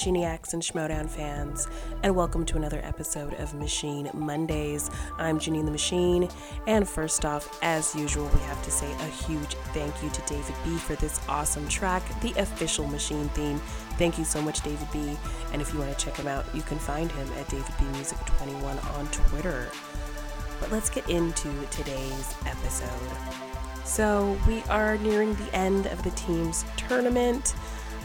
Machiniacs 0.00 0.54
and 0.54 0.62
Schmoedown 0.62 1.10
fans, 1.10 1.68
and 2.02 2.16
welcome 2.16 2.46
to 2.46 2.56
another 2.56 2.80
episode 2.82 3.34
of 3.34 3.52
Machine 3.52 4.08
Mondays. 4.14 4.90
I'm 5.18 5.38
Janine 5.38 5.66
the 5.66 5.70
Machine, 5.70 6.26
and 6.66 6.88
first 6.88 7.26
off, 7.26 7.58
as 7.60 7.94
usual, 7.94 8.26
we 8.32 8.40
have 8.40 8.62
to 8.62 8.70
say 8.70 8.90
a 8.90 9.04
huge 9.04 9.56
thank 9.74 10.02
you 10.02 10.08
to 10.08 10.22
David 10.22 10.54
B 10.64 10.78
for 10.78 10.94
this 10.96 11.20
awesome 11.28 11.68
track, 11.68 12.02
the 12.22 12.32
official 12.40 12.86
Machine 12.86 13.28
theme. 13.30 13.58
Thank 13.98 14.16
you 14.16 14.24
so 14.24 14.40
much, 14.40 14.62
David 14.62 14.88
B. 14.90 15.18
And 15.52 15.60
if 15.60 15.70
you 15.70 15.78
want 15.78 15.90
to 15.90 16.02
check 16.02 16.16
him 16.16 16.28
out, 16.28 16.46
you 16.54 16.62
can 16.62 16.78
find 16.78 17.12
him 17.12 17.28
at 17.38 17.46
David 17.50 17.74
B 17.78 17.84
Music 17.92 18.16
21 18.24 18.78
on 18.78 19.06
Twitter. 19.08 19.68
But 20.60 20.72
let's 20.72 20.88
get 20.88 21.06
into 21.10 21.52
today's 21.70 22.34
episode. 22.46 22.88
So, 23.84 24.38
we 24.48 24.62
are 24.70 24.96
nearing 24.96 25.34
the 25.34 25.54
end 25.54 25.86
of 25.88 26.02
the 26.04 26.10
team's 26.12 26.64
tournament. 26.78 27.54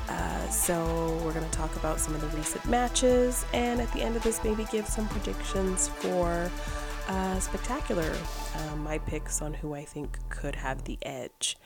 Uh, 0.08 0.50
so, 0.50 1.20
we're 1.24 1.34
going 1.34 1.50
to 1.50 1.58
talk 1.58 1.76
about 1.78 2.00
some 2.00 2.14
of 2.14 2.22
the 2.22 2.28
recent 2.38 2.64
matches, 2.68 3.46
and 3.54 3.82
at 3.82 3.92
the 3.92 4.02
end 4.02 4.16
of 4.16 4.24
this, 4.24 4.44
maybe 4.44 4.66
give 4.72 4.88
some 4.88 5.08
predictions 5.08 5.88
for 5.88 6.52
uh, 7.08 7.40
Spectacular. 7.40 8.14
Uh, 8.56 8.76
my 8.76 9.00
picks 9.00 9.42
on 9.42 9.54
who 9.54 9.74
I 9.74 9.84
think 9.84 10.20
could 10.30 10.56
have 10.56 10.84
the 10.84 11.00
edge. 11.02 11.58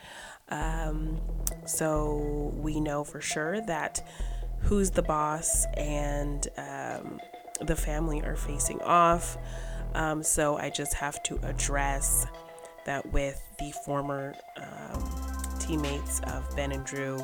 Um, 0.48 1.20
so, 1.66 2.54
we 2.56 2.80
know 2.80 3.04
for 3.04 3.20
sure 3.20 3.60
that 3.62 4.08
Who's 4.62 4.92
the 4.92 5.02
Boss 5.02 5.66
and 5.76 6.48
um, 6.58 7.20
the 7.62 7.76
family 7.76 8.22
are 8.24 8.38
facing 8.38 8.82
off. 8.82 9.38
Um, 9.96 10.24
so, 10.24 10.56
I 10.58 10.70
just 10.70 10.94
have 10.94 11.22
to 11.24 11.40
address 11.44 12.26
that 12.86 13.12
with 13.12 13.42
the 13.60 13.72
former 13.86 14.34
um, 14.58 15.58
teammates 15.60 16.22
of 16.22 16.56
Ben 16.56 16.72
and 16.72 16.86
Drew 16.86 17.20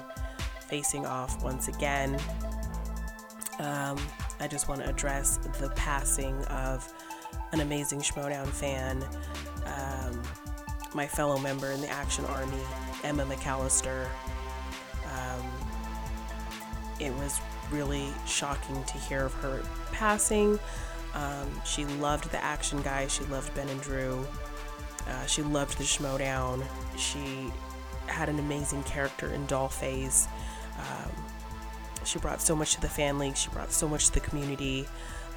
facing 0.67 1.05
off 1.05 1.43
once 1.43 1.67
again. 1.67 2.19
Um, 3.59 3.97
I 4.39 4.47
just 4.49 4.67
want 4.67 4.81
to 4.81 4.89
address 4.89 5.37
the 5.59 5.69
passing 5.75 6.43
of 6.45 6.91
an 7.51 7.61
amazing 7.61 8.01
Schmoedown 8.01 8.47
fan, 8.47 9.03
um, 9.65 10.21
my 10.93 11.07
fellow 11.07 11.37
member 11.37 11.71
in 11.71 11.81
the 11.81 11.89
Action 11.89 12.25
Army, 12.25 12.61
Emma 13.03 13.25
McAllister. 13.25 14.07
Um, 15.05 15.45
it 16.99 17.13
was 17.15 17.39
really 17.71 18.07
shocking 18.25 18.83
to 18.83 18.97
hear 18.97 19.25
of 19.25 19.33
her 19.35 19.61
passing. 19.91 20.59
Um, 21.13 21.49
she 21.63 21.85
loved 21.85 22.29
the 22.31 22.43
action 22.43 22.81
guys, 22.81 23.13
she 23.13 23.23
loved 23.25 23.53
Ben 23.55 23.69
and 23.69 23.81
Drew, 23.81 24.27
uh, 25.07 25.25
she 25.25 25.41
loved 25.43 25.77
the 25.77 25.83
Schmoedown. 25.83 26.63
She 26.97 27.51
had 28.07 28.29
an 28.29 28.39
amazing 28.39 28.83
character 28.83 29.31
in 29.31 29.45
Dollface. 29.47 30.27
Um, 30.77 31.11
she 32.03 32.19
brought 32.19 32.41
so 32.41 32.55
much 32.55 32.75
to 32.75 32.81
the 32.81 32.89
family. 32.89 33.33
She 33.35 33.49
brought 33.49 33.71
so 33.71 33.87
much 33.87 34.07
to 34.07 34.13
the 34.13 34.19
community. 34.19 34.87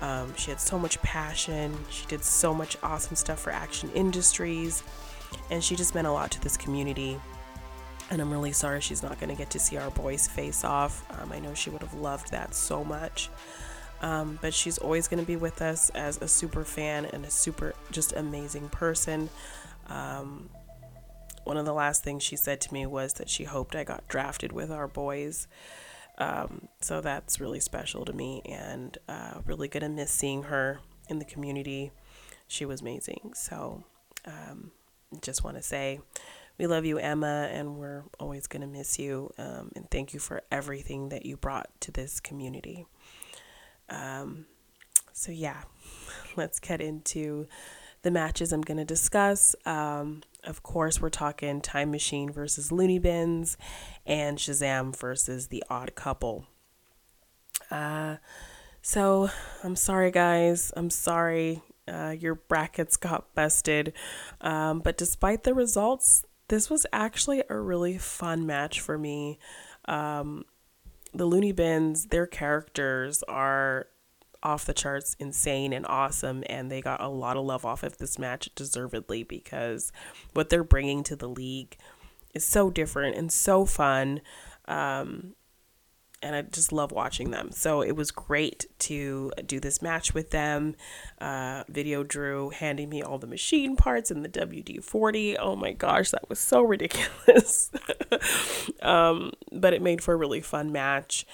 Um, 0.00 0.34
she 0.36 0.50
had 0.50 0.60
so 0.60 0.78
much 0.78 1.00
passion. 1.02 1.76
She 1.90 2.06
did 2.06 2.22
so 2.22 2.54
much 2.54 2.76
awesome 2.82 3.16
stuff 3.16 3.40
for 3.40 3.50
Action 3.50 3.90
Industries, 3.94 4.82
and 5.50 5.62
she 5.62 5.74
just 5.76 5.94
meant 5.94 6.06
a 6.06 6.12
lot 6.12 6.30
to 6.32 6.40
this 6.40 6.56
community. 6.56 7.20
And 8.10 8.22
I'm 8.22 8.30
really 8.30 8.52
sorry 8.52 8.80
she's 8.80 9.02
not 9.02 9.18
going 9.20 9.28
to 9.28 9.36
get 9.36 9.50
to 9.50 9.58
see 9.58 9.76
our 9.76 9.90
boys 9.90 10.26
face 10.26 10.64
off. 10.64 11.04
Um, 11.20 11.32
I 11.32 11.40
know 11.40 11.52
she 11.54 11.70
would 11.70 11.82
have 11.82 11.94
loved 11.94 12.30
that 12.30 12.54
so 12.54 12.84
much. 12.84 13.28
Um, 14.00 14.38
but 14.40 14.54
she's 14.54 14.78
always 14.78 15.08
going 15.08 15.20
to 15.20 15.26
be 15.26 15.36
with 15.36 15.60
us 15.60 15.90
as 15.90 16.22
a 16.22 16.28
super 16.28 16.64
fan 16.64 17.06
and 17.06 17.24
a 17.24 17.30
super 17.30 17.74
just 17.90 18.12
amazing 18.12 18.68
person. 18.68 19.28
Um, 19.88 20.48
one 21.48 21.56
of 21.56 21.64
the 21.64 21.72
last 21.72 22.04
things 22.04 22.22
she 22.22 22.36
said 22.36 22.60
to 22.60 22.74
me 22.74 22.84
was 22.84 23.14
that 23.14 23.30
she 23.30 23.44
hoped 23.44 23.74
I 23.74 23.82
got 23.82 24.06
drafted 24.06 24.52
with 24.52 24.70
our 24.70 24.86
boys. 24.86 25.48
Um, 26.18 26.68
so 26.82 27.00
that's 27.00 27.40
really 27.40 27.58
special 27.58 28.04
to 28.04 28.12
me 28.12 28.42
and 28.44 28.98
uh, 29.08 29.40
really 29.46 29.66
going 29.66 29.82
to 29.82 29.88
miss 29.88 30.10
seeing 30.10 30.42
her 30.42 30.80
in 31.08 31.18
the 31.18 31.24
community. 31.24 31.90
She 32.48 32.66
was 32.66 32.82
amazing. 32.82 33.32
So 33.34 33.82
um, 34.26 34.72
just 35.22 35.42
want 35.42 35.56
to 35.56 35.62
say 35.62 36.00
we 36.58 36.66
love 36.66 36.84
you, 36.84 36.98
Emma, 36.98 37.48
and 37.50 37.76
we're 37.76 38.02
always 38.20 38.46
going 38.46 38.60
to 38.60 38.68
miss 38.68 38.98
you. 38.98 39.32
Um, 39.38 39.72
and 39.74 39.90
thank 39.90 40.12
you 40.12 40.20
for 40.20 40.42
everything 40.52 41.08
that 41.08 41.24
you 41.24 41.38
brought 41.38 41.70
to 41.80 41.90
this 41.90 42.20
community. 42.20 42.84
Um, 43.88 44.44
so, 45.14 45.32
yeah, 45.32 45.62
let's 46.36 46.60
get 46.60 46.82
into 46.82 47.46
the 48.02 48.10
matches 48.10 48.52
I'm 48.52 48.60
going 48.60 48.76
to 48.76 48.84
discuss. 48.84 49.56
Um, 49.64 50.22
of 50.44 50.62
course, 50.62 51.00
we're 51.00 51.10
talking 51.10 51.60
Time 51.60 51.90
Machine 51.90 52.30
versus 52.30 52.72
Looney 52.72 52.98
Bins 52.98 53.56
and 54.06 54.38
Shazam 54.38 54.96
versus 54.96 55.48
The 55.48 55.62
Odd 55.68 55.94
Couple. 55.94 56.46
Uh, 57.70 58.16
so, 58.82 59.30
I'm 59.62 59.76
sorry, 59.76 60.10
guys. 60.10 60.72
I'm 60.76 60.90
sorry 60.90 61.62
uh, 61.88 62.14
your 62.18 62.34
brackets 62.34 62.96
got 62.96 63.34
busted. 63.34 63.92
Um, 64.40 64.80
but 64.80 64.96
despite 64.96 65.44
the 65.44 65.54
results, 65.54 66.24
this 66.48 66.70
was 66.70 66.86
actually 66.92 67.42
a 67.48 67.58
really 67.58 67.98
fun 67.98 68.46
match 68.46 68.80
for 68.80 68.98
me. 68.98 69.38
Um, 69.86 70.44
the 71.12 71.26
Looney 71.26 71.52
Bins, 71.52 72.06
their 72.06 72.26
characters 72.26 73.22
are 73.24 73.88
off 74.42 74.64
the 74.64 74.74
charts 74.74 75.16
insane 75.18 75.72
and 75.72 75.86
awesome 75.86 76.44
and 76.46 76.70
they 76.70 76.80
got 76.80 77.00
a 77.00 77.08
lot 77.08 77.36
of 77.36 77.44
love 77.44 77.64
off 77.64 77.82
of 77.82 77.98
this 77.98 78.18
match 78.18 78.48
deservedly 78.54 79.22
because 79.22 79.90
what 80.34 80.48
they're 80.48 80.62
bringing 80.62 81.02
to 81.02 81.16
the 81.16 81.28
league 81.28 81.76
is 82.34 82.44
so 82.44 82.70
different 82.70 83.16
and 83.16 83.32
so 83.32 83.64
fun 83.64 84.20
um, 84.66 85.34
and 86.22 86.34
I 86.34 86.42
just 86.42 86.72
love 86.72 86.90
watching 86.90 87.30
them. 87.30 87.52
So 87.52 87.80
it 87.80 87.92
was 87.92 88.10
great 88.10 88.66
to 88.80 89.30
do 89.46 89.60
this 89.60 89.80
match 89.80 90.14
with 90.14 90.30
them. 90.30 90.74
Uh, 91.20 91.64
Video 91.68 92.02
Drew 92.02 92.50
handing 92.50 92.88
me 92.88 93.02
all 93.02 93.18
the 93.18 93.26
machine 93.26 93.76
parts 93.76 94.10
and 94.10 94.24
the 94.24 94.28
WD 94.28 94.82
40. 94.82 95.38
Oh 95.38 95.54
my 95.54 95.72
gosh, 95.72 96.10
that 96.10 96.28
was 96.28 96.38
so 96.38 96.62
ridiculous. 96.64 97.70
um, 98.82 99.32
but 99.52 99.72
it 99.72 99.82
made 99.82 100.02
for 100.02 100.14
a 100.14 100.16
really 100.16 100.40
fun 100.40 100.72
match. 100.72 101.24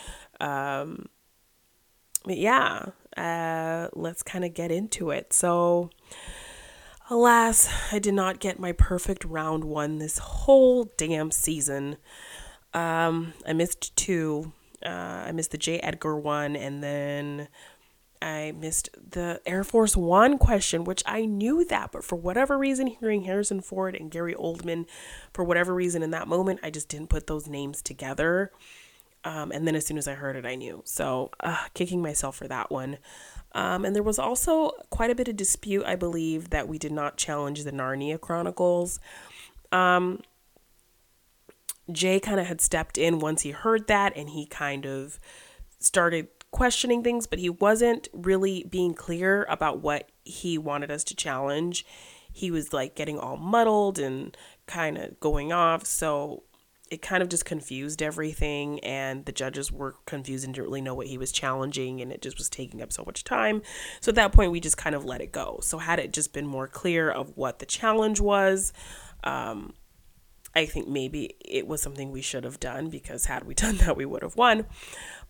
Um, 0.40 1.06
yeah, 2.26 2.86
uh, 3.16 3.88
let's 3.92 4.22
kind 4.22 4.44
of 4.44 4.54
get 4.54 4.70
into 4.70 5.10
it. 5.10 5.32
So, 5.32 5.90
alas, 7.10 7.68
I 7.92 7.98
did 7.98 8.14
not 8.14 8.40
get 8.40 8.58
my 8.58 8.72
perfect 8.72 9.24
round 9.24 9.64
one 9.64 9.98
this 9.98 10.18
whole 10.18 10.92
damn 10.96 11.30
season. 11.30 11.96
Um, 12.72 13.34
I 13.46 13.52
missed 13.52 13.96
two. 13.96 14.52
Uh, 14.84 14.88
I 15.28 15.32
missed 15.32 15.52
the 15.52 15.58
J. 15.58 15.78
Edgar 15.80 16.18
one, 16.18 16.56
and 16.56 16.82
then 16.82 17.48
I 18.20 18.52
missed 18.58 18.88
the 19.10 19.40
Air 19.44 19.64
Force 19.64 19.96
One 19.96 20.38
question, 20.38 20.84
which 20.84 21.02
I 21.04 21.26
knew 21.26 21.64
that, 21.66 21.92
but 21.92 22.04
for 22.04 22.16
whatever 22.16 22.56
reason, 22.56 22.86
hearing 22.86 23.24
Harrison 23.24 23.60
Ford 23.60 23.94
and 23.94 24.10
Gary 24.10 24.34
Oldman, 24.34 24.86
for 25.32 25.44
whatever 25.44 25.74
reason 25.74 26.02
in 26.02 26.10
that 26.12 26.26
moment, 26.26 26.60
I 26.62 26.70
just 26.70 26.88
didn't 26.88 27.10
put 27.10 27.26
those 27.26 27.48
names 27.48 27.82
together. 27.82 28.50
Um, 29.24 29.50
and 29.52 29.66
then 29.66 29.74
as 29.74 29.86
soon 29.86 29.98
as 29.98 30.06
I 30.06 30.14
heard 30.14 30.36
it, 30.36 30.44
I 30.44 30.54
knew. 30.54 30.82
So, 30.84 31.30
uh, 31.40 31.66
kicking 31.72 32.02
myself 32.02 32.36
for 32.36 32.46
that 32.48 32.70
one. 32.70 32.98
Um, 33.52 33.84
and 33.84 33.94
there 33.94 34.02
was 34.02 34.18
also 34.18 34.72
quite 34.90 35.10
a 35.10 35.14
bit 35.14 35.28
of 35.28 35.36
dispute, 35.36 35.84
I 35.86 35.96
believe, 35.96 36.50
that 36.50 36.68
we 36.68 36.78
did 36.78 36.92
not 36.92 37.16
challenge 37.16 37.64
the 37.64 37.72
Narnia 37.72 38.20
Chronicles. 38.20 38.98
Um, 39.72 40.20
Jay 41.90 42.18
kind 42.18 42.40
of 42.40 42.46
had 42.46 42.60
stepped 42.60 42.98
in 42.98 43.18
once 43.18 43.42
he 43.42 43.50
heard 43.50 43.86
that 43.86 44.16
and 44.16 44.30
he 44.30 44.46
kind 44.46 44.86
of 44.86 45.18
started 45.78 46.28
questioning 46.50 47.02
things, 47.02 47.26
but 47.26 47.38
he 47.38 47.50
wasn't 47.50 48.08
really 48.12 48.64
being 48.68 48.94
clear 48.94 49.44
about 49.48 49.80
what 49.80 50.08
he 50.24 50.56
wanted 50.56 50.90
us 50.90 51.04
to 51.04 51.14
challenge. 51.14 51.84
He 52.32 52.50
was 52.50 52.72
like 52.72 52.94
getting 52.94 53.18
all 53.18 53.36
muddled 53.36 53.98
and 53.98 54.36
kind 54.66 54.96
of 54.96 55.20
going 55.20 55.52
off. 55.52 55.84
So 55.84 56.44
it 56.94 57.02
kind 57.02 57.22
of 57.22 57.28
just 57.28 57.44
confused 57.44 58.02
everything 58.02 58.78
and 58.80 59.24
the 59.26 59.32
judges 59.32 59.72
were 59.72 59.96
confused 60.06 60.44
and 60.44 60.54
didn't 60.54 60.66
really 60.66 60.80
know 60.80 60.94
what 60.94 61.08
he 61.08 61.18
was 61.18 61.32
challenging 61.32 62.00
and 62.00 62.12
it 62.12 62.22
just 62.22 62.38
was 62.38 62.48
taking 62.48 62.80
up 62.80 62.92
so 62.92 63.02
much 63.04 63.24
time. 63.24 63.62
So 64.00 64.10
at 64.10 64.14
that 64.14 64.32
point 64.32 64.52
we 64.52 64.60
just 64.60 64.76
kind 64.76 64.94
of 64.94 65.04
let 65.04 65.20
it 65.20 65.32
go. 65.32 65.58
So 65.60 65.78
had 65.78 65.98
it 65.98 66.12
just 66.12 66.32
been 66.32 66.46
more 66.46 66.68
clear 66.68 67.10
of 67.10 67.36
what 67.36 67.58
the 67.58 67.66
challenge 67.66 68.20
was 68.20 68.72
um, 69.24 69.74
i 70.54 70.64
think 70.66 70.86
maybe 70.86 71.34
it 71.40 71.66
was 71.66 71.82
something 71.82 72.12
we 72.12 72.22
should 72.22 72.44
have 72.44 72.60
done 72.60 72.88
because 72.88 73.26
had 73.26 73.44
we 73.44 73.54
done 73.64 73.76
that 73.78 73.96
we 73.96 74.06
would 74.06 74.22
have 74.22 74.36
won. 74.36 74.66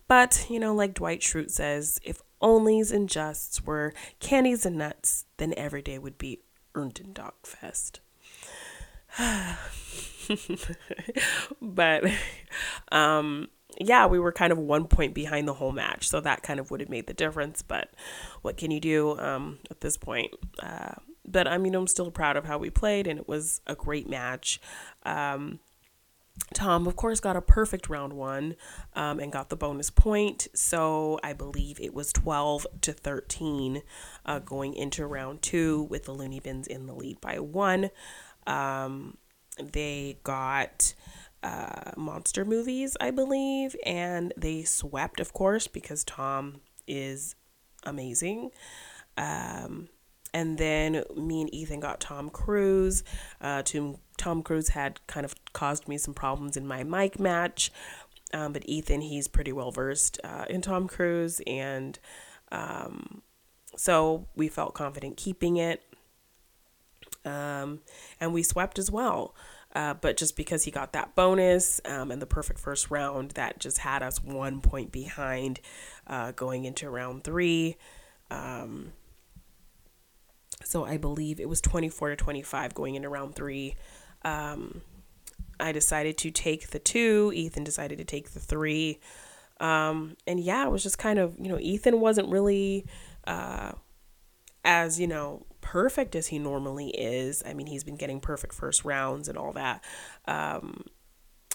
But 0.07 0.45
you 0.49 0.59
know 0.59 0.75
like 0.75 0.93
dwight 0.93 1.21
schrute 1.21 1.49
says 1.49 1.99
if 2.03 2.21
onlys 2.41 2.93
and 2.93 3.09
justs 3.09 3.63
were 3.63 3.93
candies 4.19 4.65
and 4.65 4.77
nuts 4.77 5.25
then 5.37 5.53
every 5.57 5.81
day 5.81 5.97
would 5.97 6.19
be 6.19 6.41
earned 6.75 7.01
fest 7.43 8.01
but 11.61 12.03
um, 12.91 13.49
yeah, 13.79 14.05
we 14.07 14.19
were 14.19 14.31
kind 14.31 14.51
of 14.51 14.57
one 14.57 14.85
point 14.85 15.13
behind 15.13 15.47
the 15.47 15.53
whole 15.53 15.71
match, 15.71 16.07
so 16.07 16.19
that 16.21 16.43
kind 16.43 16.59
of 16.59 16.71
would 16.71 16.79
have 16.79 16.89
made 16.89 17.07
the 17.07 17.13
difference. 17.13 17.61
But 17.61 17.89
what 18.41 18.57
can 18.57 18.71
you 18.71 18.79
do 18.79 19.19
um, 19.19 19.59
at 19.69 19.81
this 19.81 19.97
point? 19.97 20.33
Uh, 20.61 20.95
but 21.25 21.47
I 21.47 21.57
mean, 21.57 21.75
I'm 21.75 21.87
still 21.87 22.11
proud 22.11 22.37
of 22.37 22.45
how 22.45 22.57
we 22.57 22.69
played, 22.69 23.07
and 23.07 23.19
it 23.19 23.27
was 23.27 23.61
a 23.67 23.75
great 23.75 24.09
match. 24.09 24.59
Um, 25.03 25.59
Tom, 26.53 26.85
of 26.85 26.95
course, 26.95 27.19
got 27.19 27.35
a 27.35 27.41
perfect 27.41 27.89
round 27.89 28.13
one 28.13 28.55
um, 28.93 29.19
and 29.19 29.31
got 29.31 29.49
the 29.49 29.55
bonus 29.55 29.89
point. 29.89 30.47
So 30.53 31.19
I 31.23 31.33
believe 31.33 31.79
it 31.79 31.93
was 31.93 32.11
12 32.11 32.67
to 32.81 32.93
13 32.93 33.81
uh, 34.25 34.39
going 34.39 34.73
into 34.73 35.07
round 35.07 35.41
two 35.41 35.83
with 35.83 36.03
the 36.03 36.11
Looney 36.11 36.39
Bins 36.39 36.67
in 36.67 36.87
the 36.87 36.93
lead 36.93 37.21
by 37.21 37.39
one. 37.39 37.89
Um, 38.47 39.17
they 39.61 40.19
got 40.23 40.93
uh, 41.43 41.91
monster 41.95 42.43
movies, 42.43 42.97
I 42.99 43.11
believe, 43.11 43.75
and 43.85 44.33
they 44.35 44.63
swept, 44.63 45.19
of 45.19 45.33
course, 45.33 45.67
because 45.67 46.03
Tom 46.03 46.61
is 46.87 47.35
amazing. 47.83 48.51
Um, 49.17 49.89
and 50.33 50.57
then 50.57 51.03
me 51.15 51.41
and 51.41 51.53
Ethan 51.53 51.79
got 51.79 52.01
Tom 52.01 52.29
Cruise. 52.29 53.03
Uh, 53.39 53.61
Tom, 53.61 53.97
Tom 54.17 54.43
Cruise 54.43 54.69
had 54.69 54.99
kind 55.07 55.25
of 55.25 55.35
caused 55.53 55.87
me 55.87 55.97
some 55.97 56.13
problems 56.13 56.57
in 56.57 56.67
my 56.67 56.83
mic 56.83 57.19
match, 57.19 57.71
um, 58.33 58.51
but 58.51 58.67
Ethan, 58.67 59.01
he's 59.01 59.27
pretty 59.27 59.53
well 59.53 59.71
versed 59.71 60.19
uh, 60.23 60.45
in 60.49 60.61
Tom 60.61 60.87
Cruise, 60.87 61.41
and 61.47 61.99
um, 62.51 63.21
so 63.77 64.27
we 64.35 64.49
felt 64.49 64.73
confident 64.73 65.15
keeping 65.15 65.57
it. 65.57 65.83
Um, 67.25 67.79
and 68.19 68.33
we 68.33 68.43
swept 68.43 68.79
as 68.79 68.91
well. 68.91 69.35
Uh, 69.73 69.93
but 69.93 70.15
just 70.15 70.37
because 70.37 70.63
he 70.63 70.71
got 70.71 70.93
that 70.93 71.15
bonus 71.15 71.81
um, 71.83 72.09
and 72.09 72.21
the 72.21 72.25
perfect 72.25 72.59
first 72.59 72.89
round, 72.89 73.31
that 73.31 73.59
just 73.59 73.79
had 73.79 74.01
us 74.01 74.23
one 74.23 74.61
point 74.61 74.91
behind 74.91 75.59
uh, 76.07 76.31
going 76.31 76.63
into 76.63 76.89
round 76.89 77.25
three. 77.25 77.75
Um, 78.31 78.93
so 80.63 80.85
I 80.85 80.95
believe 80.95 81.41
it 81.41 81.49
was 81.49 81.59
24 81.59 82.11
to 82.11 82.15
25 82.15 82.73
going 82.73 82.95
into 82.95 83.09
round 83.09 83.35
three. 83.35 83.75
Um, 84.23 84.81
I 85.59 85.71
decided 85.73 86.17
to 86.19 86.31
take 86.31 86.69
the 86.69 86.79
two. 86.79 87.31
Ethan 87.35 87.63
decided 87.65 87.97
to 87.97 88.05
take 88.05 88.31
the 88.31 88.39
three. 88.39 88.99
Um, 89.59 90.15
and 90.25 90.39
yeah, 90.39 90.65
it 90.65 90.71
was 90.71 90.83
just 90.83 90.97
kind 90.97 91.19
of, 91.19 91.35
you 91.37 91.49
know, 91.49 91.59
Ethan 91.59 91.99
wasn't 91.99 92.29
really 92.29 92.85
uh, 93.25 93.73
as, 94.63 94.99
you 94.99 95.07
know, 95.07 95.45
perfect 95.65 96.15
as 96.15 96.27
he 96.27 96.37
normally 96.37 96.89
is. 96.89 97.41
I 97.43 97.55
mean, 97.55 97.65
he's 97.65 97.83
been 97.83 97.95
getting 97.95 98.19
perfect 98.19 98.53
first 98.53 98.85
rounds 98.85 99.27
and 99.27 99.35
all 99.35 99.51
that. 99.53 99.83
Um, 100.27 100.85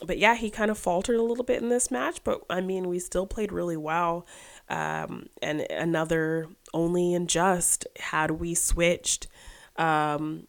but 0.04 0.18
yeah, 0.18 0.34
he 0.34 0.50
kind 0.50 0.70
of 0.70 0.78
faltered 0.78 1.14
a 1.14 1.22
little 1.22 1.44
bit 1.44 1.62
in 1.62 1.68
this 1.68 1.92
match, 1.92 2.24
but 2.24 2.42
I 2.50 2.60
mean, 2.60 2.88
we 2.88 2.98
still 2.98 3.26
played 3.26 3.52
really 3.52 3.76
well. 3.76 4.26
Um, 4.68 5.26
and 5.40 5.60
another 5.70 6.48
only 6.74 7.14
and 7.14 7.28
just 7.28 7.86
had 8.00 8.32
we 8.32 8.54
switched 8.54 9.28
um, 9.76 10.48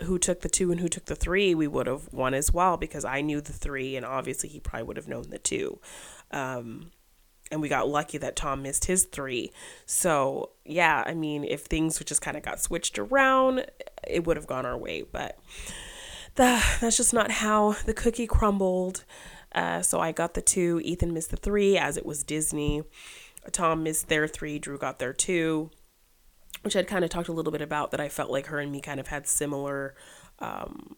who 0.00 0.18
took 0.18 0.42
the 0.42 0.48
two 0.50 0.70
and 0.70 0.80
who 0.80 0.88
took 0.88 1.06
the 1.06 1.16
three, 1.16 1.54
we 1.54 1.66
would 1.66 1.86
have 1.86 2.12
won 2.12 2.34
as 2.34 2.52
well 2.52 2.76
because 2.76 3.06
I 3.06 3.22
knew 3.22 3.40
the 3.40 3.54
three, 3.54 3.96
and 3.96 4.04
obviously 4.04 4.50
he 4.50 4.60
probably 4.60 4.84
would 4.84 4.96
have 4.98 5.08
known 5.08 5.30
the 5.30 5.38
two. 5.38 5.80
Um, 6.30 6.90
and 7.50 7.60
we 7.60 7.68
got 7.68 7.88
lucky 7.88 8.18
that 8.18 8.36
Tom 8.36 8.62
missed 8.62 8.86
his 8.86 9.04
three. 9.04 9.52
So, 9.86 10.50
yeah, 10.64 11.02
I 11.06 11.14
mean, 11.14 11.44
if 11.44 11.62
things 11.62 11.98
just 12.04 12.22
kind 12.22 12.36
of 12.36 12.42
got 12.42 12.60
switched 12.60 12.98
around, 12.98 13.66
it 14.06 14.26
would 14.26 14.36
have 14.36 14.46
gone 14.46 14.66
our 14.66 14.76
way. 14.76 15.02
But 15.02 15.38
the, 16.34 16.62
that's 16.80 16.96
just 16.96 17.14
not 17.14 17.30
how 17.30 17.72
the 17.84 17.94
cookie 17.94 18.26
crumbled. 18.26 19.04
Uh, 19.52 19.82
so 19.82 20.00
I 20.00 20.12
got 20.12 20.34
the 20.34 20.42
two. 20.42 20.80
Ethan 20.84 21.14
missed 21.14 21.30
the 21.30 21.36
three, 21.36 21.78
as 21.78 21.96
it 21.96 22.04
was 22.04 22.22
Disney. 22.22 22.82
Tom 23.50 23.82
missed 23.82 24.08
their 24.08 24.28
three. 24.28 24.58
Drew 24.58 24.78
got 24.78 24.98
their 24.98 25.12
two, 25.12 25.70
which 26.62 26.76
I'd 26.76 26.86
kind 26.86 27.04
of 27.04 27.10
talked 27.10 27.28
a 27.28 27.32
little 27.32 27.52
bit 27.52 27.62
about 27.62 27.90
that 27.92 28.00
I 28.00 28.08
felt 28.08 28.30
like 28.30 28.46
her 28.46 28.58
and 28.58 28.70
me 28.70 28.80
kind 28.80 29.00
of 29.00 29.08
had 29.08 29.26
similar 29.26 29.94
um, 30.38 30.96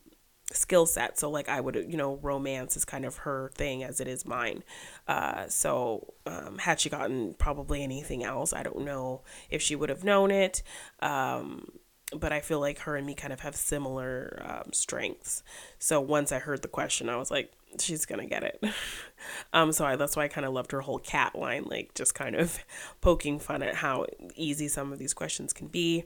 skill 0.53 0.87
set. 0.87 1.19
So 1.19 1.31
like 1.31 1.49
I 1.49 1.61
would, 1.61 1.77
you 1.89 1.97
know, 1.97 2.19
romance 2.23 2.77
is 2.77 2.85
kind 2.85 3.05
of 3.05 3.19
her 3.19 3.51
thing 3.55 3.83
as 3.83 4.01
it 4.01 4.09
is 4.09 4.27
mine. 4.27 4.63
Uh, 5.07 5.49
so 5.49 6.15
um, 6.27 6.59
had 6.59 6.81
she 6.81 6.91
gotten 6.91 7.35
probably 7.35 7.83
anything 7.83 8.25
else, 8.25 8.53
I 8.53 8.63
don't 8.63 8.85
know 8.85 9.23
if 9.51 9.63
she 9.63 9.77
would 9.77 9.89
have 9.89 10.05
known 10.05 10.31
it. 10.31 10.63
Um, 11.01 11.81
but 12.17 12.33
I 12.33 12.41
feel 12.41 12.59
like 12.59 12.81
her 12.81 12.97
and 12.97 13.07
me 13.07 13.15
kind 13.15 13.33
of 13.33 13.41
have 13.41 13.55
similar 13.55 14.43
um, 14.45 14.73
strengths. 14.73 15.43
So 15.79 16.01
once 16.01 16.33
I 16.33 16.41
heard 16.41 16.63
the 16.63 16.69
question, 16.69 17.09
I 17.09 17.17
was 17.17 17.31
like, 17.31 17.53
she's 17.79 18.05
gonna 18.05 18.27
get 18.27 18.43
it. 18.43 18.65
um, 19.53 19.71
so 19.71 19.85
I, 19.85 19.95
that's 19.95 20.17
why 20.17 20.25
I 20.25 20.29
kind 20.29 20.45
of 20.45 20.53
loved 20.53 20.73
her 20.73 20.81
whole 20.81 20.99
cat 20.99 21.37
line, 21.37 21.65
like 21.65 21.95
just 21.95 22.15
kind 22.15 22.35
of 22.35 22.59
poking 23.01 23.39
fun 23.39 23.63
at 23.63 23.77
how 23.77 24.07
easy 24.35 24.67
some 24.67 24.93
of 24.93 24.99
these 24.99 25.15
questions 25.15 25.53
can 25.53 25.69
be 25.69 26.05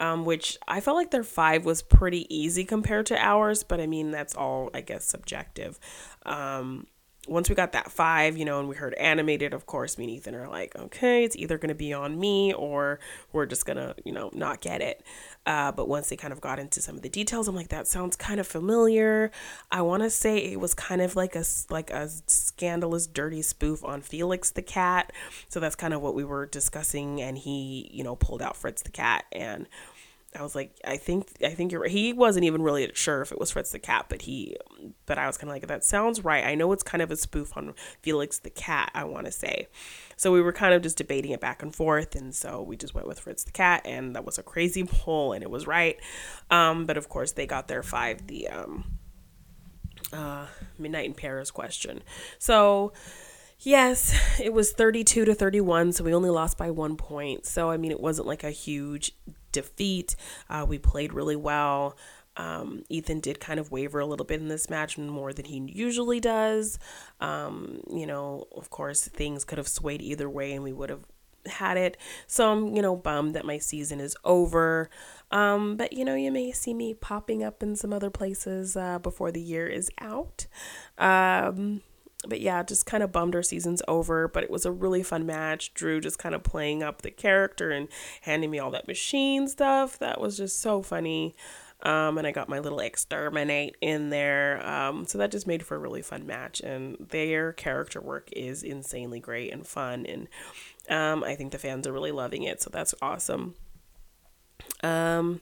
um, 0.00 0.24
which 0.24 0.58
I 0.66 0.80
felt 0.80 0.96
like 0.96 1.10
their 1.10 1.22
five 1.22 1.64
was 1.64 1.82
pretty 1.82 2.26
easy 2.34 2.64
compared 2.64 3.06
to 3.06 3.18
ours, 3.18 3.62
but 3.62 3.80
I 3.80 3.86
mean, 3.86 4.10
that's 4.10 4.34
all, 4.34 4.70
I 4.74 4.80
guess, 4.80 5.04
subjective. 5.04 5.78
Um, 6.24 6.86
once 7.28 7.50
we 7.50 7.54
got 7.54 7.72
that 7.72 7.92
five, 7.92 8.36
you 8.38 8.44
know, 8.46 8.58
and 8.60 8.68
we 8.68 8.74
heard 8.74 8.94
animated, 8.94 9.52
of 9.52 9.66
course, 9.66 9.98
me 9.98 10.04
and 10.04 10.12
Ethan 10.14 10.34
are 10.34 10.48
like, 10.48 10.74
okay, 10.74 11.22
it's 11.22 11.36
either 11.36 11.58
going 11.58 11.68
to 11.68 11.74
be 11.74 11.92
on 11.92 12.18
me 12.18 12.54
or 12.54 12.98
we're 13.32 13.44
just 13.44 13.66
going 13.66 13.76
to, 13.76 13.94
you 14.04 14.12
know, 14.12 14.30
not 14.32 14.60
get 14.62 14.80
it. 14.80 15.04
Uh, 15.44 15.70
but 15.70 15.86
once 15.86 16.08
they 16.08 16.16
kind 16.16 16.32
of 16.32 16.40
got 16.40 16.58
into 16.58 16.80
some 16.80 16.96
of 16.96 17.02
the 17.02 17.08
details, 17.08 17.46
I'm 17.46 17.54
like, 17.54 17.68
that 17.68 17.86
sounds 17.86 18.16
kind 18.16 18.40
of 18.40 18.46
familiar. 18.46 19.30
I 19.70 19.82
want 19.82 20.02
to 20.02 20.10
say 20.10 20.38
it 20.38 20.58
was 20.58 20.72
kind 20.74 21.02
of 21.02 21.14
like 21.14 21.36
a, 21.36 21.44
like 21.68 21.90
a 21.90 22.08
scandalous, 22.26 23.06
dirty 23.06 23.42
spoof 23.42 23.84
on 23.84 24.00
Felix 24.00 24.50
the 24.50 24.62
cat. 24.62 25.12
So 25.48 25.60
that's 25.60 25.76
kind 25.76 25.92
of 25.92 26.00
what 26.00 26.14
we 26.14 26.24
were 26.24 26.46
discussing. 26.46 27.20
And 27.20 27.36
he, 27.36 27.90
you 27.92 28.02
know, 28.02 28.16
pulled 28.16 28.40
out 28.40 28.56
Fritz 28.56 28.82
the 28.82 28.90
cat 28.90 29.24
and 29.30 29.68
I 30.38 30.42
was 30.42 30.54
like, 30.54 30.78
I 30.84 30.96
think, 30.96 31.32
I 31.44 31.50
think 31.50 31.72
you're. 31.72 31.88
He 31.88 32.12
wasn't 32.12 32.44
even 32.44 32.62
really 32.62 32.88
sure 32.94 33.20
if 33.20 33.32
it 33.32 33.40
was 33.40 33.50
Fritz 33.50 33.72
the 33.72 33.80
cat, 33.80 34.06
but 34.08 34.22
he, 34.22 34.56
but 35.04 35.18
I 35.18 35.26
was 35.26 35.36
kind 35.36 35.50
of 35.50 35.56
like, 35.56 35.66
that 35.66 35.84
sounds 35.84 36.24
right. 36.24 36.44
I 36.44 36.54
know 36.54 36.70
it's 36.70 36.84
kind 36.84 37.02
of 37.02 37.10
a 37.10 37.16
spoof 37.16 37.56
on 37.56 37.74
Felix 38.00 38.38
the 38.38 38.50
cat. 38.50 38.92
I 38.94 39.04
want 39.04 39.26
to 39.26 39.32
say, 39.32 39.66
so 40.16 40.30
we 40.32 40.40
were 40.40 40.52
kind 40.52 40.72
of 40.72 40.82
just 40.82 40.98
debating 40.98 41.32
it 41.32 41.40
back 41.40 41.62
and 41.62 41.74
forth, 41.74 42.14
and 42.14 42.32
so 42.32 42.62
we 42.62 42.76
just 42.76 42.94
went 42.94 43.08
with 43.08 43.18
Fritz 43.18 43.42
the 43.42 43.50
cat, 43.50 43.82
and 43.84 44.14
that 44.14 44.24
was 44.24 44.38
a 44.38 44.44
crazy 44.44 44.84
pull, 44.84 45.32
and 45.32 45.42
it 45.42 45.50
was 45.50 45.66
right. 45.66 45.98
Um, 46.48 46.86
but 46.86 46.96
of 46.96 47.08
course, 47.08 47.32
they 47.32 47.46
got 47.46 47.66
their 47.66 47.82
five 47.82 48.28
the 48.28 48.46
um, 48.48 48.84
uh, 50.12 50.46
Midnight 50.78 51.06
in 51.06 51.14
Paris 51.14 51.50
question. 51.50 52.02
So. 52.38 52.92
Yes, 53.62 54.18
it 54.40 54.54
was 54.54 54.72
32 54.72 55.26
to 55.26 55.34
31, 55.34 55.92
so 55.92 56.02
we 56.02 56.14
only 56.14 56.30
lost 56.30 56.56
by 56.56 56.70
one 56.70 56.96
point. 56.96 57.44
So, 57.44 57.68
I 57.68 57.76
mean, 57.76 57.90
it 57.90 58.00
wasn't 58.00 58.26
like 58.26 58.42
a 58.42 58.50
huge 58.50 59.12
defeat. 59.52 60.16
Uh, 60.48 60.64
we 60.68 60.78
played 60.78 61.12
really 61.12 61.36
well. 61.36 61.96
Um, 62.36 62.84
Ethan 62.88 63.20
did 63.20 63.40
kind 63.40 63.60
of 63.60 63.70
waver 63.70 64.00
a 64.00 64.06
little 64.06 64.24
bit 64.24 64.40
in 64.40 64.48
this 64.48 64.70
match 64.70 64.96
more 64.96 65.32
than 65.32 65.44
he 65.44 65.62
usually 65.72 66.20
does. 66.20 66.78
Um, 67.20 67.80
you 67.92 68.06
know, 68.06 68.46
of 68.56 68.70
course, 68.70 69.06
things 69.08 69.44
could 69.44 69.58
have 69.58 69.68
swayed 69.68 70.00
either 70.00 70.30
way 70.30 70.52
and 70.52 70.64
we 70.64 70.72
would 70.72 70.90
have 70.90 71.04
had 71.46 71.76
it. 71.76 71.96
So 72.26 72.52
I'm, 72.52 72.76
you 72.76 72.82
know, 72.82 72.96
bummed 72.96 73.34
that 73.34 73.44
my 73.44 73.58
season 73.58 74.00
is 74.00 74.16
over. 74.24 74.90
Um, 75.30 75.76
but, 75.76 75.92
you 75.92 76.04
know, 76.04 76.14
you 76.14 76.30
may 76.30 76.52
see 76.52 76.74
me 76.74 76.94
popping 76.94 77.42
up 77.42 77.62
in 77.62 77.76
some 77.76 77.92
other 77.92 78.10
places 78.10 78.76
uh, 78.76 78.98
before 78.98 79.32
the 79.32 79.40
year 79.40 79.66
is 79.66 79.90
out. 80.00 80.46
Um, 80.98 81.82
but 82.28 82.40
yeah, 82.40 82.62
just 82.62 82.86
kind 82.86 83.02
of 83.02 83.12
bummed 83.12 83.34
our 83.34 83.42
season's 83.42 83.82
over, 83.88 84.28
but 84.28 84.44
it 84.44 84.50
was 84.50 84.66
a 84.66 84.72
really 84.72 85.02
fun 85.02 85.24
match. 85.24 85.72
Drew 85.74 86.00
just 86.00 86.18
kind 86.18 86.34
of 86.34 86.42
playing 86.42 86.82
up 86.82 87.02
the 87.02 87.10
character 87.10 87.70
and 87.70 87.88
handing 88.22 88.50
me 88.50 88.58
all 88.58 88.70
that 88.72 88.86
machine 88.86 89.48
stuff. 89.48 89.98
That 89.98 90.20
was 90.20 90.36
just 90.36 90.60
so 90.60 90.82
funny. 90.82 91.34
Um, 91.82 92.18
and 92.18 92.26
I 92.26 92.32
got 92.32 92.48
my 92.48 92.58
little 92.58 92.80
exterminate 92.80 93.76
in 93.80 94.10
there. 94.10 94.66
Um, 94.66 95.06
so 95.06 95.16
that 95.16 95.30
just 95.30 95.46
made 95.46 95.62
for 95.64 95.76
a 95.76 95.78
really 95.78 96.02
fun 96.02 96.26
match. 96.26 96.60
And 96.60 96.96
their 97.08 97.54
character 97.54 98.00
work 98.00 98.28
is 98.32 98.62
insanely 98.62 99.18
great 99.18 99.50
and 99.52 99.66
fun. 99.66 100.04
And 100.04 100.28
um, 100.90 101.24
I 101.24 101.36
think 101.36 101.52
the 101.52 101.58
fans 101.58 101.86
are 101.86 101.92
really 101.92 102.12
loving 102.12 102.42
it. 102.42 102.60
So 102.60 102.68
that's 102.70 102.94
awesome. 103.00 103.54
Um, 104.82 105.40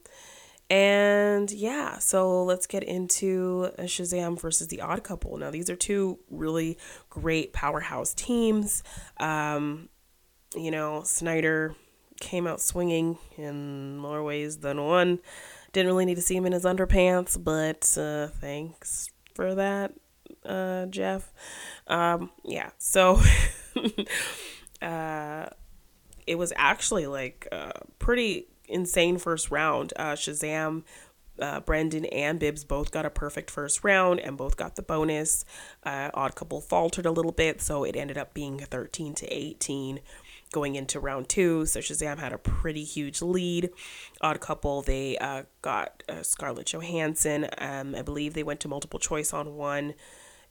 and 0.71 1.51
yeah, 1.51 1.99
so 1.99 2.45
let's 2.45 2.67
get 2.67 2.83
into 2.83 3.71
Shazam 3.81 4.41
versus 4.41 4.69
the 4.69 4.81
Odd 4.83 5.03
Couple. 5.03 5.37
Now, 5.39 5.51
these 5.51 5.71
are 5.71 5.77
two 5.77 6.19
really 6.31 6.79
great 7.09 7.53
powerhouse 7.53 8.13
teams. 8.15 8.83
Um, 9.19 9.89
you 10.55 10.71
know, 10.71 11.03
Snyder 11.05 11.75
came 12.21 12.47
out 12.47 12.61
swinging 12.61 13.19
in 13.37 13.97
more 13.97 14.23
ways 14.23 14.59
than 14.59 14.83
one. 14.85 15.21
Didn't 15.73 15.89
really 15.89 16.05
need 16.05 16.17
to 16.17 16.23
see 16.23 16.37
him 16.37 16.47
in 16.47 16.53
his 16.53 16.65
underpants, 16.65 17.43
but 17.43 17.97
uh, 18.01 18.29
thanks 18.41 19.11
for 19.35 19.55
that, 19.55 19.93
uh, 20.45 20.87
Jeff. 20.87 21.33
Um, 21.87 22.31
yeah, 22.45 22.71
so 22.79 23.21
uh, 24.83 25.47
it 26.27 26.37
was 26.37 26.53
actually 26.57 27.07
like 27.07 27.47
uh, 27.53 27.73
pretty 27.99 28.49
insane 28.69 29.19
first 29.19 29.51
round. 29.51 29.93
Uh, 29.97 30.13
Shazam, 30.13 30.83
uh, 31.41 31.61
Brendan, 31.61 32.05
and 32.07 32.39
Bibbs 32.39 32.65
both 32.65 32.91
got 32.91 33.07
a 33.07 33.11
perfect 33.11 33.51
first 33.51 33.85
round 33.85 34.21
and 34.21 34.37
both 34.37 34.57
got 34.57 34.77
the 34.77 34.83
bonus. 34.83 35.45
Uh, 35.85 36.11
Odd 36.15 36.35
Couple 36.35 36.61
faltered 36.61 37.07
a 37.07 37.11
little 37.13 37.33
bit, 37.33 37.61
so 37.61 37.85
it 37.85 37.97
ended 37.97 38.19
up 38.19 38.35
being 38.35 38.59
13 38.59 39.15
to 39.15 39.27
18 39.27 40.01
going 40.51 40.75
into 40.77 40.99
round 40.99 41.29
two. 41.29 41.67
So 41.67 41.81
Shazam 41.81 42.19
had 42.19 42.33
a 42.33 42.39
pretty 42.39 42.83
huge 42.83 43.21
lead. 43.23 43.71
Odd 44.21 44.41
Couple, 44.41 44.83
they 44.83 45.19
uh, 45.19 45.43
got 45.63 46.03
uh, 46.09 46.23
Scarlett 46.23 46.67
Johansson. 46.73 47.49
Um, 47.59 47.95
I 47.95 48.03
believe 48.03 48.35
they 48.35 48.43
went 48.43 48.61
to 48.61 48.69
multiple 48.69 48.99
choice 48.99 49.33
on 49.33 49.57
one. 49.57 49.95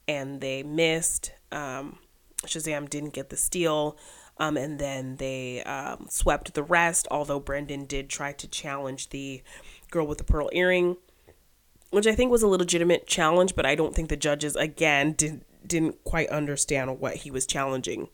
and 0.07 0.39
they 0.41 0.63
missed. 0.63 1.33
Um, 1.51 1.99
Shazam 2.45 2.89
didn't 2.89 3.13
get 3.13 3.29
the 3.29 3.37
steal. 3.37 3.97
Um, 4.39 4.55
and 4.55 4.77
then 4.77 5.15
they 5.15 5.63
um, 5.63 6.07
swept 6.09 6.53
the 6.53 6.63
rest, 6.63 7.07
although 7.09 7.39
Brendan 7.39 7.85
did 7.85 8.09
try 8.09 8.33
to 8.33 8.47
challenge 8.47 9.09
the 9.09 9.41
girl 9.89 10.05
with 10.05 10.19
the 10.19 10.23
pearl 10.23 10.49
earring, 10.53 10.97
which 11.89 12.05
I 12.05 12.13
think 12.13 12.31
was 12.31 12.43
a 12.43 12.47
legitimate 12.47 13.07
challenge, 13.07 13.55
but 13.55 13.65
I 13.65 13.73
don't 13.73 13.95
think 13.95 14.09
the 14.09 14.17
judges, 14.17 14.55
again, 14.55 15.13
did, 15.13 15.41
didn't 15.65 16.03
quite 16.03 16.29
understand 16.29 16.99
what 16.99 17.15
he 17.15 17.31
was 17.31 17.47
challenging. 17.47 18.09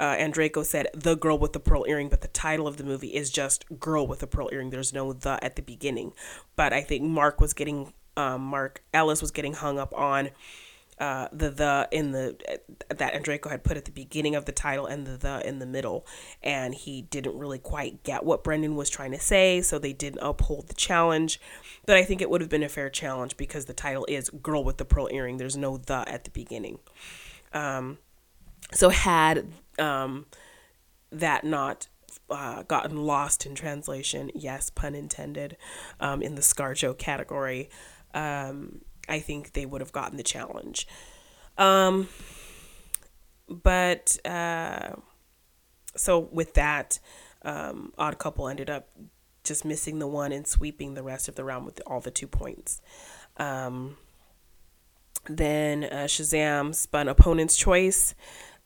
Uh, 0.00 0.28
Draco 0.28 0.62
said, 0.62 0.88
The 0.94 1.16
Girl 1.16 1.38
with 1.38 1.54
the 1.54 1.60
Pearl 1.60 1.84
Earring, 1.88 2.08
but 2.08 2.20
the 2.20 2.28
title 2.28 2.68
of 2.68 2.76
the 2.76 2.84
movie 2.84 3.14
is 3.14 3.30
just 3.30 3.64
Girl 3.80 4.06
with 4.06 4.20
the 4.20 4.26
Pearl 4.26 4.48
Earring. 4.52 4.70
There's 4.70 4.92
no 4.92 5.12
the 5.12 5.42
at 5.42 5.56
the 5.56 5.62
beginning. 5.62 6.12
But 6.56 6.72
I 6.72 6.82
think 6.82 7.02
Mark 7.02 7.40
was 7.40 7.52
getting, 7.52 7.94
um, 8.16 8.42
Mark 8.42 8.84
Ellis 8.94 9.20
was 9.20 9.32
getting 9.32 9.54
hung 9.54 9.78
up 9.78 9.92
on 9.96 10.30
uh, 11.00 11.28
the 11.32 11.50
the 11.50 11.88
in 11.92 12.12
the 12.12 12.36
that 12.88 13.14
Andreyko 13.14 13.50
had 13.50 13.62
put 13.62 13.76
at 13.76 13.84
the 13.84 13.90
beginning 13.90 14.34
of 14.34 14.44
the 14.44 14.52
title 14.52 14.86
and 14.86 15.06
the 15.06 15.16
the 15.16 15.46
in 15.46 15.58
the 15.58 15.66
middle, 15.66 16.06
and 16.42 16.74
he 16.74 17.02
didn't 17.02 17.38
really 17.38 17.58
quite 17.58 18.02
get 18.02 18.24
what 18.24 18.42
Brendan 18.42 18.74
was 18.76 18.90
trying 18.90 19.12
to 19.12 19.20
say, 19.20 19.60
so 19.60 19.78
they 19.78 19.92
didn't 19.92 20.20
uphold 20.22 20.68
the 20.68 20.74
challenge. 20.74 21.40
But 21.86 21.96
I 21.96 22.04
think 22.04 22.20
it 22.20 22.30
would 22.30 22.40
have 22.40 22.50
been 22.50 22.62
a 22.62 22.68
fair 22.68 22.90
challenge 22.90 23.36
because 23.36 23.66
the 23.66 23.74
title 23.74 24.06
is 24.08 24.30
"Girl 24.30 24.64
with 24.64 24.78
the 24.78 24.84
Pearl 24.84 25.08
Earring." 25.10 25.36
There's 25.36 25.56
no 25.56 25.76
the 25.76 26.04
at 26.08 26.24
the 26.24 26.30
beginning. 26.30 26.78
Um, 27.52 27.98
so 28.72 28.88
had 28.88 29.46
um, 29.78 30.26
that 31.12 31.44
not 31.44 31.88
uh, 32.30 32.62
gotten 32.64 32.96
lost 32.96 33.46
in 33.46 33.54
translation, 33.54 34.30
yes, 34.34 34.70
pun 34.70 34.94
intended, 34.94 35.56
um, 36.00 36.22
in 36.22 36.34
the 36.34 36.42
ScarJo 36.42 36.96
category. 36.98 37.70
Um, 38.14 38.82
I 39.08 39.20
think 39.20 39.52
they 39.52 39.66
would 39.66 39.80
have 39.80 39.92
gotten 39.92 40.16
the 40.16 40.22
challenge. 40.22 40.86
Um, 41.56 42.08
but 43.48 44.18
uh, 44.24 44.96
so 45.96 46.18
with 46.18 46.54
that, 46.54 46.98
um, 47.42 47.92
Odd 47.98 48.18
Couple 48.18 48.48
ended 48.48 48.70
up 48.70 48.88
just 49.44 49.64
missing 49.64 49.98
the 49.98 50.06
one 50.06 50.32
and 50.32 50.46
sweeping 50.46 50.94
the 50.94 51.02
rest 51.02 51.28
of 51.28 51.34
the 51.34 51.44
round 51.44 51.64
with 51.64 51.80
all 51.86 52.00
the 52.00 52.10
two 52.10 52.26
points. 52.26 52.80
Um, 53.38 53.96
then 55.26 55.84
uh, 55.84 56.06
Shazam 56.06 56.74
spun 56.74 57.08
Opponent's 57.08 57.56
Choice. 57.56 58.14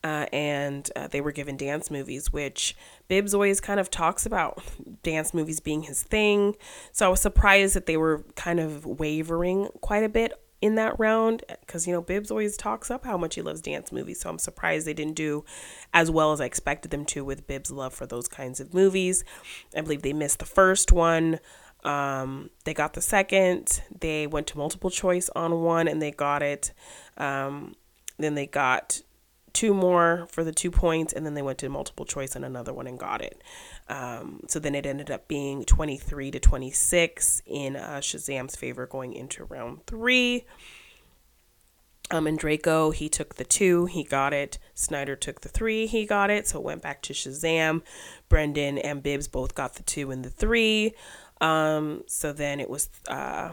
Uh, 0.05 0.27
and 0.33 0.91
uh, 0.97 1.07
they 1.07 1.21
were 1.21 1.31
given 1.31 1.57
dance 1.57 1.91
movies, 1.91 2.33
which 2.33 2.77
Bibbs 3.07 3.35
always 3.35 3.61
kind 3.61 3.79
of 3.79 3.89
talks 3.89 4.27
about 4.27 4.61
dance 5.05 5.33
movies 5.33 5.61
being 5.61 5.83
his 5.83 6.03
thing. 6.03 6.57
So 6.91 7.07
I 7.07 7.09
was 7.09 7.21
surprised 7.21 7.75
that 7.77 7.87
they 7.87 7.97
were 7.97 8.25
kind 8.35 8.59
of 8.59 8.85
wavering 8.85 9.69
quite 9.81 10.03
a 10.03 10.09
bit 10.09 10.33
in 10.61 10.77
that 10.77 10.99
round 10.99 11.45
because, 11.61 11.87
you 11.87 11.93
know, 11.93 12.01
Bibbs 12.01 12.31
always 12.31 12.57
talks 12.57 12.91
up 12.91 13.05
how 13.05 13.19
much 13.19 13.35
he 13.35 13.43
loves 13.43 13.61
dance 13.61 13.93
movies. 13.93 14.21
So 14.21 14.31
I'm 14.31 14.39
surprised 14.39 14.87
they 14.87 14.95
didn't 14.95 15.17
do 15.17 15.45
as 15.93 16.11
well 16.11 16.33
as 16.33 16.41
I 16.41 16.47
expected 16.47 16.91
them 16.91 17.05
to 17.07 17.25
with 17.25 17.47
Bibbs' 17.47 17.71
love 17.71 17.93
for 17.93 18.07
those 18.07 18.29
kinds 18.29 18.61
of 18.61 18.73
movies. 18.73 19.25
I 19.77 19.81
believe 19.83 20.03
they 20.03 20.13
missed 20.13 20.39
the 20.39 20.47
first 20.47 20.93
one. 20.93 21.41
Um, 21.85 22.51
they 22.65 22.75
got 22.75 22.95
the 22.95 23.03
second. 23.03 23.83
They 24.01 24.29
went 24.29 24.47
to 24.49 24.59
multiple 24.59 24.91
choice 24.91 25.29
on 25.35 25.63
one 25.63 25.89
and 25.89 26.01
they 26.01 26.13
got 26.13 26.43
it. 26.43 26.73
Um, 27.17 27.75
then 28.19 28.37
they 28.37 28.47
got 28.47 29.03
two 29.53 29.75
more 29.75 30.27
for 30.31 30.45
the 30.45 30.53
two 30.53 30.71
points, 30.71 31.13
and 31.13 31.25
then 31.25 31.35
they 31.35 31.43
went 31.43 31.59
to 31.59 31.69
multiple 31.69 32.05
choice 32.05 32.35
on 32.37 32.45
another 32.45 32.73
one 32.73 32.87
and 32.87 32.99
got 32.99 33.21
it. 33.21 33.43
Um, 33.89 34.41
so 34.49 34.59
then 34.59 34.75
it 34.75 34.87
ended 34.87 35.11
up 35.11 35.29
being 35.29 35.65
23 35.65 36.31
to 36.31 36.41
26 36.41 37.43
in 37.47 37.77
uh, 37.77 37.99
Shazam's 38.01 38.57
favor 38.57 38.87
going 38.87 39.13
into 39.13 39.45
round 39.45 39.87
three. 39.87 40.45
Um, 42.11 42.27
and 42.27 42.39
Draco, 42.39 42.91
he 42.91 43.09
took 43.09 43.37
the 43.37 43.45
two, 43.45 43.87
he 43.87 44.05
got 44.05 44.35
it. 44.35 44.59
Snyder 44.75 45.17
took 45.17 45.41
the 45.41 45.49
three, 45.49 45.87
he 45.87 46.05
got 46.05 46.31
it. 46.31 46.47
So 46.47 46.59
it 46.59 46.65
went 46.65 46.83
back 46.83 47.01
to 47.03 47.15
Shazam. 47.15 47.83
Brendan 48.29 48.79
and 48.79 49.03
Bibbs 49.03 49.29
both 49.29 49.55
got 49.55 49.75
the 49.75 49.83
two 49.83 50.11
and 50.11 50.25
the 50.25 50.31
three. 50.31 50.95
Um, 51.41 52.05
so 52.07 52.33
then 52.33 52.61
it 52.61 52.69
was 52.69 52.91
uh, 53.09 53.53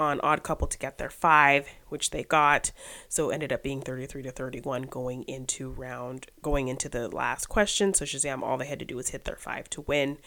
on 0.00 0.20
Odd 0.22 0.42
Couple 0.42 0.66
to 0.66 0.78
get 0.78 0.98
their 0.98 1.10
five, 1.10 1.68
which 1.88 2.10
they 2.10 2.24
got. 2.24 2.72
So 3.08 3.30
ended 3.30 3.52
up 3.52 3.62
being 3.62 3.82
33 3.82 4.22
to 4.22 4.30
31 4.30 4.82
going 4.82 5.24
into 5.24 5.70
round, 5.70 6.26
going 6.42 6.68
into 6.68 6.88
the 6.88 7.08
last 7.08 7.46
question. 7.46 7.92
So 7.94 8.04
Shazam, 8.04 8.42
all 8.42 8.56
they 8.56 8.66
had 8.66 8.78
to 8.78 8.84
do 8.84 8.96
was 8.96 9.10
hit 9.10 9.24
their 9.24 9.36
five 9.36 9.68
to 9.70 9.82
win. 9.82 10.18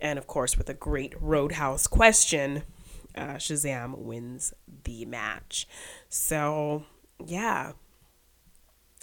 And 0.00 0.18
of 0.18 0.26
course, 0.26 0.58
with 0.58 0.68
a 0.68 0.74
great 0.74 1.14
Roadhouse 1.20 1.86
question, 1.86 2.62
uh, 3.16 3.36
Shazam 3.36 3.98
wins 3.98 4.52
the 4.84 5.06
match. 5.06 5.66
So 6.08 6.84
yeah. 7.24 7.72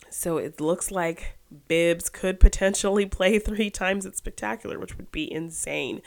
So 0.10 0.38
it 0.38 0.62
looks 0.62 0.92
like 0.92 1.38
Bibbs 1.68 2.10
could 2.10 2.40
potentially 2.40 3.06
play 3.08 3.40
three 3.40 3.72
times 3.72 4.06
at 4.06 4.16
Spectacular, 4.16 4.78
which 4.78 4.96
would 4.98 5.12
be 5.12 5.32
insane. 5.32 6.02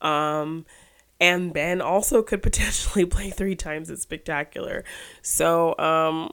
Um, 0.00 0.64
and 1.20 1.52
Ben 1.52 1.80
also 1.80 2.22
could 2.22 2.42
potentially 2.44 3.04
play 3.04 3.30
three 3.30 3.56
times 3.56 3.90
at 3.90 3.98
Spectacular. 3.98 4.84
So, 5.22 5.78
um, 5.78 6.32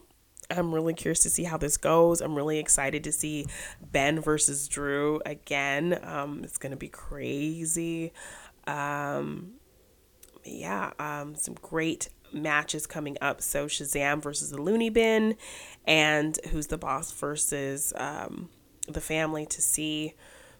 I'm 0.50 0.74
really 0.74 0.94
curious 0.94 1.20
to 1.20 1.30
see 1.30 1.44
how 1.44 1.58
this 1.58 1.76
goes. 1.76 2.20
I'm 2.20 2.34
really 2.34 2.58
excited 2.58 3.04
to 3.04 3.12
see 3.12 3.46
Ben 3.80 4.20
versus 4.20 4.66
Drew 4.66 5.20
again. 5.26 5.98
Um, 6.02 6.42
it's 6.42 6.56
gonna 6.56 6.76
be 6.76 6.88
crazy. 6.88 8.12
Um, 8.66 9.54
yeah, 10.44 10.92
um, 10.98 11.34
some 11.34 11.54
great 11.60 12.08
matches 12.32 12.86
coming 12.86 13.16
up. 13.20 13.42
So 13.42 13.66
Shazam 13.66 14.22
versus 14.22 14.50
the 14.50 14.60
Looney 14.60 14.90
Bin, 14.90 15.36
and 15.86 16.38
Who's 16.50 16.68
the 16.68 16.78
Boss 16.78 17.12
versus 17.12 17.92
um, 17.96 18.48
the 18.86 19.00
Family 19.00 19.44
to 19.46 19.60
see 19.60 20.14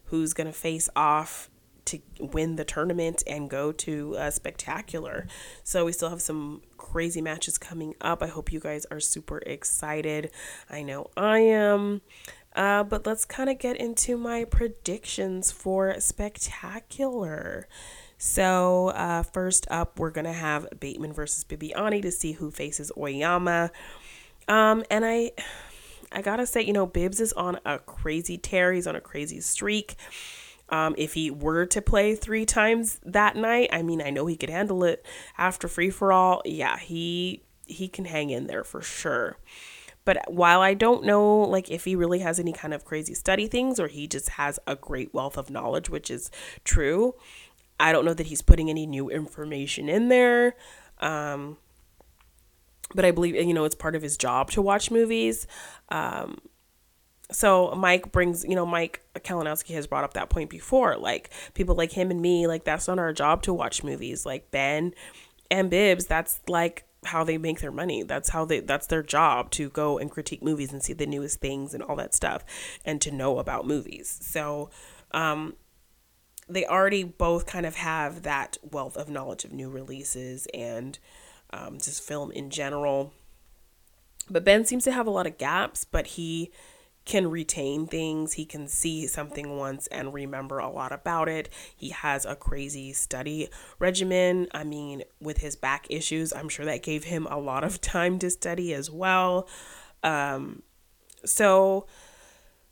who's 0.05 0.35
gonna 0.35 0.53
face 0.53 0.89
off 0.95 1.51
to 1.89 1.99
win 2.21 2.57
the 2.57 2.65
tournament 2.65 3.23
and 3.27 3.51
go 3.51 3.73
to 3.73 4.15
a 4.19 4.31
spectacular. 4.31 5.27
So 5.65 5.85
we 5.85 5.93
still 5.93 6.11
have 6.11 6.23
some 6.23 6.63
crazy 6.77 7.21
matches 7.21 7.59
coming 7.59 7.95
up. 8.01 8.23
I 8.23 8.29
hope 8.29 8.53
you 8.53 8.61
guys 8.61 8.87
are 8.91 9.01
super 9.01 9.39
excited. 9.39 10.31
I 10.71 10.83
know 10.83 11.11
I 11.17 11.41
am. 11.41 12.01
Uh, 12.57 12.83
but 12.83 13.07
let's 13.07 13.25
kind 13.25 13.51
of 13.51 13.59
get 13.59 13.77
into 13.77 14.17
my 14.17 14.45
predictions 14.45 15.53
for 15.53 16.01
spectacular. 16.01 17.69
So, 18.17 18.89
uh, 18.89 19.23
first 19.23 19.67
up, 19.71 19.99
we're 19.99 20.11
going 20.11 20.25
to 20.25 20.33
have 20.33 20.67
Bateman 20.81 21.13
versus 21.13 21.45
Bibbiani 21.45 22.03
to 22.03 22.11
see 22.11 22.33
who 22.33 22.51
faces 22.51 22.91
Oyama. 22.97 23.71
Um, 24.49 24.85
and 24.91 25.05
I. 25.05 25.33
I 26.11 26.23
gotta 26.23 26.47
say, 26.47 26.63
you 26.63 26.73
know, 26.73 26.87
Bibbs 26.87 27.21
is 27.21 27.35
on 27.35 27.61
a 27.67 27.79
crazy 27.81 28.39
tear. 28.39 28.73
He's 28.73 28.87
on 28.87 28.97
a 28.97 29.01
crazy 29.01 29.43
streak. 29.43 29.97
Um, 30.71 30.95
if 30.99 31.15
he 31.15 31.31
were 31.31 31.67
to 31.67 31.81
play 31.81 32.15
three 32.15 32.45
times 32.45 33.01
that 33.05 33.37
night, 33.37 33.71
I 33.73 33.83
mean, 33.83 34.03
I 34.03 34.11
know 34.11 34.27
he 34.27 34.37
could 34.37 34.51
handle 34.51 34.85
it 34.85 35.05
after 35.39 35.67
free 35.69 35.91
for 35.91 36.13
all. 36.13 36.43
Yeah, 36.45 36.79
he 36.79 37.43
he 37.67 37.89
can 37.89 38.07
hang 38.07 38.31
in 38.31 38.47
there 38.47 38.65
for 38.65 38.83
sure. 38.83 39.39
But 40.05 40.33
while 40.33 40.61
I 40.63 40.73
don't 40.73 41.05
know 41.05 41.41
like 41.41 41.71
if 41.71 41.85
he 41.85 41.95
really 41.95 42.21
has 42.21 42.41
any 42.41 42.53
kind 42.53 42.73
of 42.73 42.85
crazy 42.85 43.15
study 43.15 43.47
things 43.47 43.79
or 43.79 43.89
he 43.89 44.07
just 44.07 44.31
has 44.31 44.59
a 44.67 44.75
great 44.75 45.13
wealth 45.13 45.37
of 45.37 45.51
knowledge, 45.51 45.91
which 45.91 46.11
is 46.11 46.31
true, 46.65 47.15
I 47.79 47.93
don't 47.93 48.05
know 48.05 48.15
that 48.15 48.27
he's 48.27 48.43
putting 48.43 48.71
any 48.71 48.87
new 48.87 49.11
information 49.11 49.89
in 49.89 50.09
there. 50.09 50.55
Um, 50.99 51.59
but 52.95 53.05
I 53.05 53.11
believe 53.11 53.35
you 53.35 53.55
know 53.55 53.65
it's 53.65 53.75
part 53.75 53.95
of 53.95 54.03
his 54.03 54.17
job 54.17 54.51
to 54.53 54.63
watch 54.63 54.91
movies. 54.91 55.47
Um, 55.91 56.39
so 57.31 57.75
Mike 57.77 58.11
brings, 58.11 58.45
you 58.45 58.55
know, 58.55 58.65
Mike 58.65 59.03
Kalinowski 59.15 59.75
has 59.75 59.87
brought 59.87 60.05
up 60.05 60.15
that 60.15 60.31
point 60.31 60.51
before. 60.51 60.97
Like 60.97 61.31
people 61.55 61.75
like 61.75 61.93
him 61.93 62.11
and 62.11 62.23
me, 62.23 62.47
like 62.47 62.65
that's 62.65 62.89
not 62.89 62.99
our 62.99 63.13
job 63.13 63.43
to 63.43 63.53
watch 63.53 63.85
movies. 63.85 64.25
Like 64.25 64.51
Ben 64.51 64.95
and 65.51 65.69
Bibbs, 65.71 66.07
that's 66.07 66.41
like 66.49 66.85
how 67.05 67.25
they 67.25 67.39
make 67.39 67.61
their 67.61 67.71
money. 67.71 68.03
That's 68.03 68.31
how 68.31 68.45
they 68.45 68.61
that's 68.61 68.87
their 68.87 69.03
job 69.03 69.51
to 69.53 69.69
go 69.71 69.99
and 69.99 70.11
critique 70.11 70.43
movies 70.43 70.73
and 70.73 70.83
see 70.83 70.95
the 70.95 71.07
newest 71.07 71.41
things 71.41 71.75
and 71.75 71.83
all 71.83 71.97
that 71.97 72.15
stuff 72.15 72.45
and 72.85 73.01
to 73.03 73.11
know 73.11 73.39
about 73.39 73.67
movies. 73.67 74.19
So 74.23 74.71
um 75.13 75.55
they 76.49 76.65
already 76.65 77.05
both 77.05 77.47
kind 77.47 77.67
of 77.67 77.77
have 77.77 78.23
that 78.23 78.57
wealth 78.63 78.97
of 78.97 79.11
knowledge 79.11 79.45
of 79.45 79.53
new 79.53 79.69
releases 79.69 80.47
and 80.55 80.99
um, 81.51 81.79
just 81.79 82.03
film 82.03 82.33
in 82.33 82.49
general. 82.49 83.13
But 84.31 84.45
Ben 84.45 84.65
seems 84.65 84.85
to 84.85 84.93
have 84.93 85.07
a 85.07 85.11
lot 85.11 85.27
of 85.27 85.37
gaps, 85.37 85.85
but 85.85 86.07
he 86.07 86.51
can 87.09 87.31
retain 87.31 87.87
things. 87.87 88.35
He 88.35 88.45
can 88.45 88.69
see 88.69 89.07
something 89.07 89.57
once 89.57 89.87
and 89.89 90.13
remember 90.13 90.59
a 90.59 90.69
lot 90.69 90.93
about 90.93 91.29
it. 91.29 91.49
He 91.75 91.89
has 91.89 92.27
a 92.27 92.37
crazy 92.37 92.93
study 92.93 93.49
regimen. 93.79 94.47
I 94.53 94.63
mean, 94.63 95.03
with 95.21 95.39
his 95.39 95.57
back 95.57 95.87
issues, 95.89 96.33
I'm 96.33 96.51
sure 96.51 96.67
that 96.67 96.83
gave 96.83 97.05
him 97.05 97.27
a 97.31 97.39
lot 97.39 97.65
of 97.65 97.81
time 97.81 98.19
to 98.21 98.31
study 98.31 98.75
as 98.75 98.91
well. 98.91 99.49
Um, 100.03 100.63
so, 101.25 101.87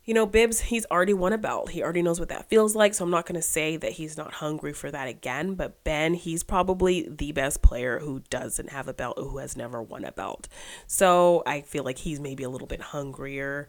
you 0.05 0.13
know, 0.13 0.27
Bibbs, 0.27 0.61
he's 0.61 0.85
already 0.85 1.13
won 1.13 1.33
a 1.33 1.37
belt. 1.37 1.71
He 1.71 1.81
already 1.81 2.03
knows 2.03 2.19
what 2.19 2.29
that 2.29 2.47
feels 2.47 2.75
like. 2.75 2.93
So 2.93 3.03
I'm 3.03 3.11
not 3.11 3.25
going 3.25 3.35
to 3.35 3.41
say 3.41 3.75
that 3.75 3.93
he's 3.93 4.17
not 4.17 4.35
hungry 4.35 4.71
for 4.71 4.91
that 4.91 5.07
again. 5.07 5.55
But 5.55 5.83
Ben, 5.83 6.13
he's 6.13 6.43
probably 6.43 7.09
the 7.09 7.31
best 7.31 7.63
player 7.63 7.99
who 7.99 8.21
doesn't 8.29 8.69
have 8.69 8.87
a 8.87 8.93
belt, 8.93 9.17
who 9.17 9.39
has 9.39 9.57
never 9.57 9.81
won 9.81 10.05
a 10.05 10.11
belt. 10.11 10.47
So 10.85 11.41
I 11.47 11.61
feel 11.61 11.83
like 11.83 11.97
he's 11.97 12.19
maybe 12.19 12.43
a 12.43 12.49
little 12.49 12.67
bit 12.67 12.81
hungrier. 12.81 13.67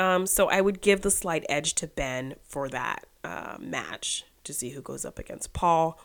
Um, 0.00 0.26
so 0.26 0.48
I 0.48 0.62
would 0.62 0.80
give 0.80 1.02
the 1.02 1.10
slight 1.10 1.44
edge 1.50 1.74
to 1.74 1.86
Ben 1.86 2.34
for 2.42 2.70
that 2.70 3.04
uh, 3.22 3.58
match 3.60 4.24
to 4.44 4.54
see 4.54 4.70
who 4.70 4.80
goes 4.80 5.04
up 5.04 5.18
against 5.18 5.52
Paul. 5.52 6.00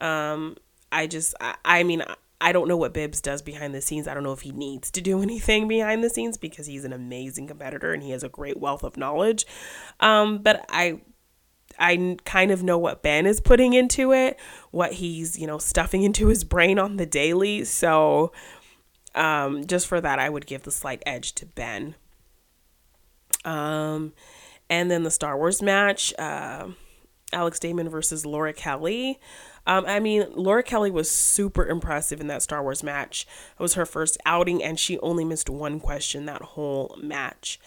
Um, 0.00 0.58
I 0.92 1.06
just, 1.06 1.34
I, 1.40 1.54
I 1.64 1.82
mean, 1.82 2.04
I 2.42 2.52
don't 2.52 2.68
know 2.68 2.76
what 2.76 2.92
Bibbs 2.92 3.22
does 3.22 3.40
behind 3.40 3.74
the 3.74 3.80
scenes. 3.80 4.06
I 4.06 4.12
don't 4.12 4.22
know 4.22 4.34
if 4.34 4.42
he 4.42 4.52
needs 4.52 4.90
to 4.90 5.00
do 5.00 5.22
anything 5.22 5.66
behind 5.66 6.04
the 6.04 6.10
scenes 6.10 6.36
because 6.36 6.66
he's 6.66 6.84
an 6.84 6.92
amazing 6.92 7.46
competitor 7.46 7.94
and 7.94 8.02
he 8.02 8.10
has 8.10 8.22
a 8.22 8.28
great 8.28 8.60
wealth 8.60 8.84
of 8.84 8.98
knowledge. 8.98 9.46
Um, 9.98 10.38
but 10.38 10.66
I 10.68 11.00
I 11.78 12.16
kind 12.24 12.50
of 12.50 12.62
know 12.62 12.76
what 12.76 13.02
Ben 13.02 13.24
is 13.24 13.40
putting 13.40 13.72
into 13.72 14.12
it, 14.12 14.38
what 14.72 14.94
he's, 14.94 15.38
you 15.38 15.46
know, 15.46 15.58
stuffing 15.58 16.02
into 16.02 16.26
his 16.26 16.44
brain 16.44 16.78
on 16.78 16.96
the 16.96 17.06
daily. 17.06 17.64
So 17.64 18.32
um, 19.14 19.64
just 19.64 19.86
for 19.86 20.00
that, 20.02 20.18
I 20.18 20.28
would 20.28 20.44
give 20.44 20.64
the 20.64 20.70
slight 20.70 21.02
edge 21.06 21.34
to 21.36 21.46
Ben. 21.46 21.94
Um, 23.48 24.12
and 24.68 24.90
then 24.90 25.02
the 25.02 25.10
Star 25.10 25.36
Wars 25.36 25.62
match, 25.62 26.12
uh, 26.18 26.68
Alex 27.32 27.58
Damon 27.58 27.88
versus 27.88 28.26
Laura 28.26 28.52
Kelly. 28.52 29.18
Um, 29.66 29.84
I 29.86 30.00
mean, 30.00 30.26
Laura 30.34 30.62
Kelly 30.62 30.90
was 30.90 31.10
super 31.10 31.66
impressive 31.66 32.20
in 32.20 32.26
that 32.26 32.42
Star 32.42 32.62
Wars 32.62 32.82
match. 32.82 33.26
It 33.58 33.62
was 33.62 33.74
her 33.74 33.86
first 33.86 34.18
outing, 34.26 34.62
and 34.62 34.78
she 34.78 34.98
only 35.00 35.24
missed 35.24 35.48
one 35.48 35.80
question 35.80 36.26
that 36.26 36.42
whole 36.42 36.94
match. 37.02 37.58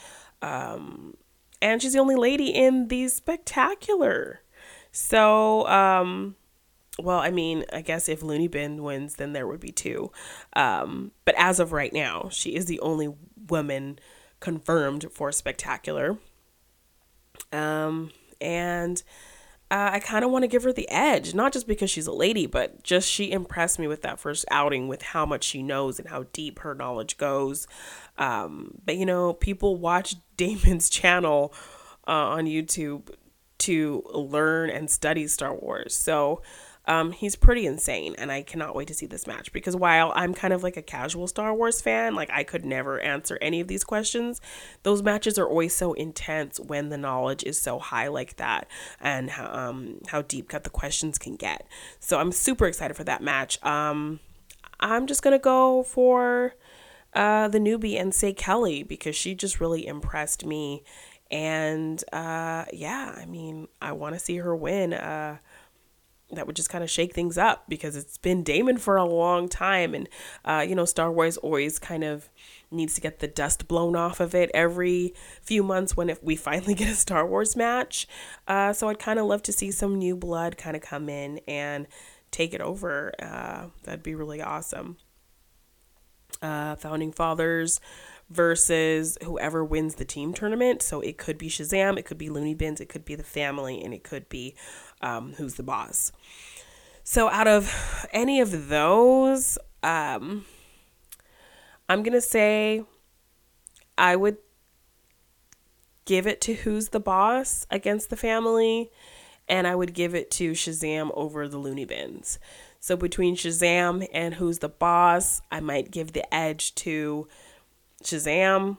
Um, 0.42 1.16
and 1.62 1.82
she's 1.82 1.94
the 1.94 2.00
only 2.00 2.16
lady 2.16 2.50
in 2.50 2.88
the 2.88 3.08
spectacular. 3.08 4.42
So, 4.92 5.68
um, 5.68 6.36
well, 7.00 7.20
I 7.20 7.32
mean, 7.32 7.66
I 7.72 7.82
guess 7.82 8.10
if 8.10 8.22
Looney 8.22 8.48
Bin 8.48 8.84
wins, 8.84 9.16
then 9.16 9.34
there 9.34 9.48
would 9.48 9.60
be 9.60 9.72
two. 9.72 10.12
Um, 10.54 11.12
but 11.26 11.36
as 11.38 11.60
of 11.60 11.72
right 11.72 11.94
now, 11.94 12.30
she 12.32 12.56
is 12.56 12.66
the 12.66 12.80
only 12.80 13.14
woman 13.48 14.00
confirmed 14.42 15.06
for 15.14 15.32
spectacular. 15.32 16.18
Um, 17.54 18.12
and 18.42 19.02
uh, 19.72 19.92
I 19.94 20.00
kind 20.00 20.26
of 20.26 20.32
want 20.32 20.44
to 20.44 20.50
give 20.50 20.64
her 20.64 20.74
the 20.74 20.90
edge, 20.90 21.34
not 21.34 21.54
just 21.54 21.66
because 21.66 21.90
she's 21.90 22.08
a 22.08 22.12
lady, 22.12 22.46
but 22.46 22.84
just 22.84 23.10
she 23.10 23.32
impressed 23.32 23.80
me 23.80 23.88
with 23.88 24.02
that 24.02 24.20
first 24.20 24.44
outing 24.52 24.90
with 24.90 25.02
how 25.02 25.26
much 25.26 25.46
she 25.46 25.64
knows 25.64 25.98
and 25.98 26.10
how 26.10 26.26
deep 26.34 26.60
her 26.60 26.76
knowledge 26.76 27.16
goes. 27.18 27.68
Um, 28.18 28.80
but 28.86 28.98
you 28.98 29.06
know, 29.06 29.32
people 29.32 29.78
watch 29.78 30.16
Damon's 30.38 30.90
channel 30.90 31.54
uh, 32.06 32.12
on 32.12 32.48
YouTube 32.48 33.16
to 33.60 34.04
learn 34.14 34.70
and 34.70 34.90
study 34.90 35.26
Star 35.28 35.56
Wars. 35.56 35.96
So 35.96 36.42
um, 36.92 37.14
he's 37.14 37.38
pretty 37.38 37.66
insane, 37.66 38.16
and 38.18 38.30
I 38.30 38.42
cannot 38.42 38.76
wait 38.76 38.90
to 38.90 38.94
see 38.94 39.06
this 39.06 39.26
match 39.26 39.54
because 39.54 39.78
while 39.78 40.12
I'm 40.14 40.34
kind 40.34 40.54
of 40.54 40.62
like 40.62 40.76
a 40.76 40.82
casual 40.82 41.26
Star 41.26 41.54
Wars 41.54 41.80
fan, 41.80 42.16
like 42.16 42.30
I 42.30 42.44
could 42.44 42.66
never 42.66 43.00
answer 43.00 43.38
any 43.42 43.62
of 43.62 43.70
these 43.70 43.86
questions, 43.86 44.42
those 44.84 45.02
matches 45.02 45.40
are 45.40 45.48
always 45.48 45.74
so 45.74 45.94
intense 45.94 46.60
when 46.60 46.90
the 46.90 46.98
knowledge 46.98 47.46
is 47.46 47.58
so 47.58 47.80
high 47.80 48.10
like 48.10 48.36
that 48.36 48.68
and 49.00 49.30
um, 49.30 50.00
how 50.08 50.22
deep 50.24 50.50
cut 50.50 50.66
the 50.66 50.70
questions 50.70 51.18
can 51.18 51.38
get. 51.38 51.66
So 52.02 52.20
I'm 52.20 52.34
super 52.34 52.66
excited 52.66 52.98
for 52.98 53.06
that 53.06 53.24
match. 53.24 53.64
Um, 53.64 54.20
I'm 54.82 55.08
just 55.08 55.24
gonna 55.24 55.40
go 55.40 55.84
for 55.84 56.56
uh, 57.14 57.48
the 57.48 57.60
newbie 57.60 57.98
and 57.98 58.14
say 58.14 58.34
Kelly 58.34 58.84
because 58.84 59.16
she 59.16 59.34
just 59.34 59.62
really 59.62 59.88
impressed 59.88 60.46
me. 60.46 60.84
And 61.30 62.04
uh, 62.12 62.66
yeah, 62.74 63.16
I 63.16 63.26
mean, 63.28 63.70
I 63.82 63.94
want 63.94 64.16
to 64.16 64.20
see 64.20 64.36
her 64.38 64.54
win. 64.54 64.94
Uh, 64.94 65.38
that 66.34 66.48
would 66.48 66.56
just 66.56 66.70
kind 66.70 66.84
of 66.84 66.90
shake 66.90 67.14
things 67.14 67.38
up 67.38 67.66
because 67.68 67.96
it's 67.96 68.18
been 68.18 68.44
Damon 68.44 68.78
for 68.78 68.98
a 68.98 69.06
long 69.06 69.50
time. 69.50 69.94
And, 69.94 70.10
uh, 70.46 70.66
you 70.68 70.76
know, 70.76 70.86
Star 70.86 71.12
Wars 71.12 71.38
always 71.38 71.80
kind 71.80 72.04
of 72.04 72.30
needs 72.72 72.96
to 72.96 73.02
get 73.02 73.20
the 73.20 73.28
dust 73.28 73.68
blown 73.68 73.96
off 73.96 74.20
of 74.20 74.34
it 74.34 74.50
every 74.54 75.14
few 75.42 75.62
months 75.62 75.98
when 75.98 76.10
if 76.10 76.24
we 76.24 76.36
finally 76.36 76.74
get 76.76 76.90
a 76.90 76.96
Star 76.96 77.26
Wars 77.26 77.56
match. 77.56 78.08
Uh, 78.48 78.74
so 78.74 78.90
I'd 78.90 79.00
kind 79.00 79.20
of 79.20 79.26
love 79.26 79.44
to 79.44 79.52
see 79.52 79.72
some 79.72 79.96
new 79.96 80.16
blood 80.16 80.58
kind 80.58 80.76
of 80.76 80.82
come 80.82 81.10
in 81.10 81.40
and 81.48 81.88
take 82.32 82.54
it 82.54 82.62
over. 82.62 83.12
Uh, 83.22 83.68
that'd 83.84 84.04
be 84.04 84.16
really 84.16 84.42
awesome. 84.42 84.98
Uh, 86.42 86.76
Founding 86.78 87.12
Fathers 87.12 87.80
versus 88.32 89.18
whoever 89.24 89.64
wins 89.64 89.96
the 89.96 90.06
team 90.06 90.34
tournament. 90.34 90.82
So 90.82 91.02
it 91.02 91.18
could 91.18 91.38
be 91.38 91.50
Shazam, 91.50 91.98
it 91.98 92.04
could 92.04 92.18
be 92.18 92.30
Looney 92.30 92.56
Bins, 92.56 92.80
it 92.80 92.90
could 92.90 93.06
be 93.06 93.16
the 93.16 93.24
family, 93.24 93.84
and 93.84 93.94
it 93.94 94.04
could 94.04 94.30
be 94.30 94.56
um, 95.02 95.34
who's 95.34 95.56
the 95.56 95.64
boss. 95.64 96.12
So 97.04 97.30
out 97.30 97.48
of 97.48 98.08
any 98.14 98.40
of 98.40 98.70
those, 98.70 99.58
um, 99.84 100.46
I'm 101.90 102.04
gonna 102.04 102.22
say 102.22 102.84
I 103.98 104.16
would 104.16 104.38
give 106.06 106.26
it 106.28 106.42
to 106.42 106.54
who's 106.54 106.90
the 106.90 107.00
boss 107.00 107.66
against 107.70 108.10
the 108.10 108.18
family, 108.18 108.92
and 109.48 109.68
I 109.68 109.76
would 109.76 109.94
give 109.94 110.16
it 110.16 110.32
to 110.32 110.52
Shazam 110.52 111.12
over 111.14 111.48
the 111.48 111.58
Looney 111.58 111.86
Bins. 111.86 112.40
So 112.80 112.96
between 112.96 113.36
Shazam 113.36 114.08
and 114.14 114.36
who's 114.36 114.60
the 114.60 114.70
boss, 114.70 115.42
I 115.52 115.60
might 115.60 115.92
give 115.92 116.14
the 116.14 116.34
edge 116.34 116.74
to 116.76 117.28
Shazam. 118.04 118.78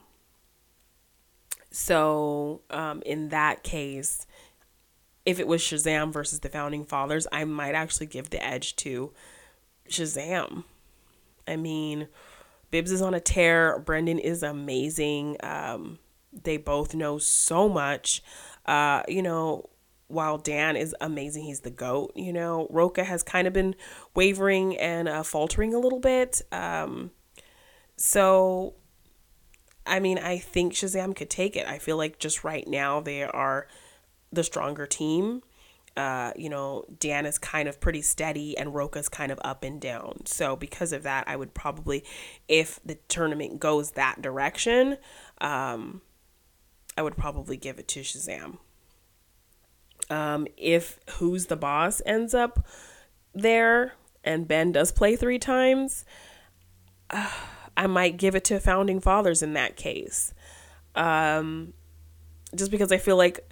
So, 1.71 2.61
um, 2.71 3.03
in 3.07 3.31
that 3.31 3.63
case, 3.63 4.27
if 5.25 5.39
it 5.39 5.47
was 5.47 5.63
Shazam 5.63 6.13
versus 6.13 6.41
the 6.41 6.49
Founding 6.49 6.85
Fathers, 6.85 7.27
I 7.33 7.45
might 7.45 7.75
actually 7.75 8.07
give 8.07 8.31
the 8.31 8.45
edge 8.45 8.77
to 8.77 9.13
Shazam. 9.89 10.65
I 11.47 11.57
mean, 11.57 12.09
Bibbs 12.71 12.93
is 12.93 13.03
on 13.03 13.15
a 13.15 13.21
tear. 13.21 13.79
Brendan 13.79 14.19
is 14.19 14.43
amazing. 14.43 15.37
Um, 15.43 15.99
they 16.33 16.57
both 16.57 16.95
know 16.95 17.19
so 17.19 17.69
much. 17.69 18.23
Uh, 18.67 19.03
you 19.09 19.23
know, 19.23 19.69
while 20.09 20.39
Dan 20.39 20.77
is 20.77 20.95
amazing, 21.01 21.45
he's 21.45 21.61
the 21.61 21.71
GOAT. 21.71 22.13
You 22.15 22.33
know, 22.33 22.67
Rocha 22.71 23.05
has 23.05 23.23
kind 23.23 23.47
of 23.47 23.53
been 23.53 23.75
wavering 24.15 24.77
and 24.77 25.09
uh, 25.09 25.23
faltering 25.23 25.75
a 25.75 25.79
little 25.79 26.01
bit. 26.01 26.43
Um, 26.53 27.11
so 27.97 28.75
I 29.87 30.01
mean, 30.01 30.19
I 30.19 30.39
think 30.39 30.73
Shazam 30.73 31.15
could 31.17 31.31
take 31.31 31.57
it. 31.57 31.67
I 31.67 31.79
feel 31.79 31.97
like 31.97 32.19
just 32.19 32.45
right 32.45 32.67
now 32.67 33.01
they 33.01 33.23
are 33.23 33.67
the 34.33 34.45
stronger 34.45 34.87
team. 34.87 35.43
Uh, 35.97 36.33
you 36.37 36.49
know, 36.49 36.85
Dan 36.99 37.27
is 37.27 37.39
kind 37.39 37.69
of 37.69 37.79
pretty 37.81 38.01
steady 38.01 38.57
and 38.57 38.75
Rocha's 38.75 39.11
kind 39.11 39.31
of 39.31 39.39
up 39.45 39.63
and 39.63 39.81
down. 39.81 40.25
So 40.25 40.57
because 40.57 40.93
of 40.93 41.03
that, 41.03 41.25
I 41.27 41.37
would 41.37 41.53
probably, 41.53 42.05
if 42.49 42.81
the 42.85 42.95
tournament 43.09 43.61
goes 43.61 43.91
that 43.93 44.23
direction, 44.23 44.97
um, 45.41 46.01
I 46.97 47.03
would 47.03 47.17
probably 47.17 47.57
give 47.57 47.79
it 47.79 47.89
to 47.89 48.01
Shazam. 48.01 48.59
Um, 50.09 50.47
if 50.57 50.99
Who's 51.19 51.47
the 51.47 51.57
Boss 51.57 52.01
ends 52.07 52.33
up 52.35 52.67
there 53.35 53.93
and 54.25 54.49
Ben 54.49 54.73
does 54.73 54.93
play 54.93 55.17
three 55.17 55.39
times, 55.39 56.05
uh, 57.11 57.29
I 57.77 57.87
might 57.87 58.17
give 58.17 58.35
it 58.35 58.45
to 58.45 58.61
founding 58.61 59.01
fathers 59.01 59.43
in 59.43 59.55
that 59.55 59.77
case. 59.77 60.35
Um, 60.95 61.73
just 62.55 62.71
because 62.71 62.93
I 62.93 62.99
feel 62.99 63.17
like, 63.17 63.49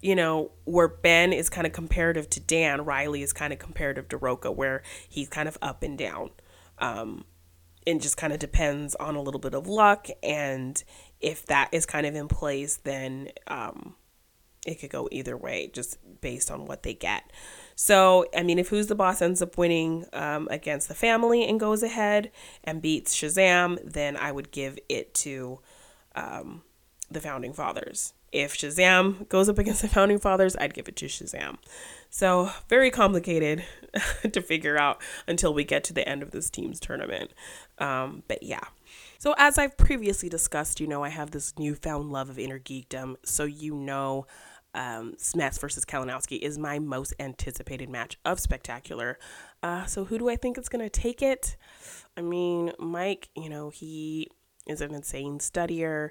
you 0.00 0.14
know, 0.14 0.52
where 0.64 0.88
Ben 0.88 1.32
is 1.32 1.48
kind 1.48 1.66
of 1.66 1.72
comparative 1.72 2.28
to 2.30 2.40
Dan, 2.40 2.84
Riley 2.84 3.22
is 3.22 3.32
kind 3.32 3.52
of 3.52 3.58
comparative 3.58 4.08
to 4.10 4.16
Rocha, 4.16 4.52
where 4.52 4.82
he's 5.08 5.28
kind 5.28 5.48
of 5.48 5.58
up 5.60 5.82
and 5.82 5.98
down. 5.98 6.30
Um, 6.78 7.24
it 7.86 8.00
just 8.00 8.16
kind 8.16 8.32
of 8.32 8.38
depends 8.38 8.94
on 8.96 9.16
a 9.16 9.22
little 9.22 9.40
bit 9.40 9.54
of 9.54 9.66
luck. 9.66 10.08
And 10.22 10.82
if 11.20 11.46
that 11.46 11.68
is 11.72 11.86
kind 11.86 12.06
of 12.06 12.14
in 12.14 12.28
place, 12.28 12.76
then 12.76 13.30
um, 13.46 13.94
it 14.66 14.76
could 14.76 14.90
go 14.90 15.08
either 15.10 15.36
way, 15.36 15.70
just 15.72 15.98
based 16.20 16.50
on 16.50 16.66
what 16.66 16.82
they 16.82 16.94
get. 16.94 17.30
So, 17.76 18.26
I 18.36 18.42
mean, 18.42 18.58
if 18.58 18.68
Who's 18.68 18.86
the 18.86 18.94
Boss 18.94 19.20
ends 19.20 19.42
up 19.42 19.58
winning 19.58 20.06
um, 20.12 20.48
against 20.50 20.88
the 20.88 20.94
family 20.94 21.48
and 21.48 21.58
goes 21.58 21.82
ahead 21.82 22.30
and 22.62 22.80
beats 22.80 23.14
Shazam, 23.14 23.78
then 23.84 24.16
I 24.16 24.32
would 24.32 24.50
give 24.50 24.78
it 24.88 25.14
to 25.14 25.60
um, 26.14 26.62
the 27.10 27.20
Founding 27.20 27.52
Fathers. 27.52 28.14
If 28.32 28.56
Shazam 28.56 29.28
goes 29.28 29.48
up 29.48 29.58
against 29.58 29.82
the 29.82 29.88
Founding 29.88 30.18
Fathers, 30.18 30.56
I'd 30.56 30.74
give 30.74 30.88
it 30.88 30.96
to 30.96 31.06
Shazam. 31.06 31.58
So, 32.10 32.50
very 32.68 32.90
complicated 32.90 33.64
to 34.32 34.40
figure 34.40 34.76
out 34.76 35.00
until 35.26 35.54
we 35.54 35.64
get 35.64 35.84
to 35.84 35.92
the 35.92 36.08
end 36.08 36.22
of 36.22 36.30
this 36.30 36.50
team's 36.50 36.80
tournament. 36.80 37.32
Um, 37.78 38.22
but 38.28 38.42
yeah. 38.42 38.64
So, 39.18 39.34
as 39.38 39.58
I've 39.58 39.76
previously 39.76 40.28
discussed, 40.28 40.80
you 40.80 40.86
know, 40.86 41.02
I 41.02 41.08
have 41.08 41.30
this 41.30 41.58
newfound 41.58 42.12
love 42.12 42.28
of 42.28 42.38
inner 42.38 42.58
geekdom. 42.58 43.16
So, 43.24 43.44
you 43.44 43.74
know, 43.74 44.26
um, 44.74 45.14
versus 45.16 45.84
Kalinowski 45.84 46.38
is 46.38 46.58
my 46.58 46.78
most 46.78 47.14
anticipated 47.18 47.88
match 47.88 48.18
of 48.24 48.40
Spectacular. 48.40 49.18
Uh, 49.62 49.86
so 49.86 50.04
who 50.04 50.18
do 50.18 50.28
I 50.28 50.36
think 50.36 50.58
is 50.58 50.68
going 50.68 50.84
to 50.84 50.90
take 50.90 51.22
it? 51.22 51.56
I 52.16 52.22
mean, 52.22 52.72
Mike, 52.78 53.30
you 53.36 53.48
know, 53.48 53.70
he 53.70 54.30
is 54.66 54.80
an 54.80 54.94
insane 54.94 55.38
studier. 55.38 56.10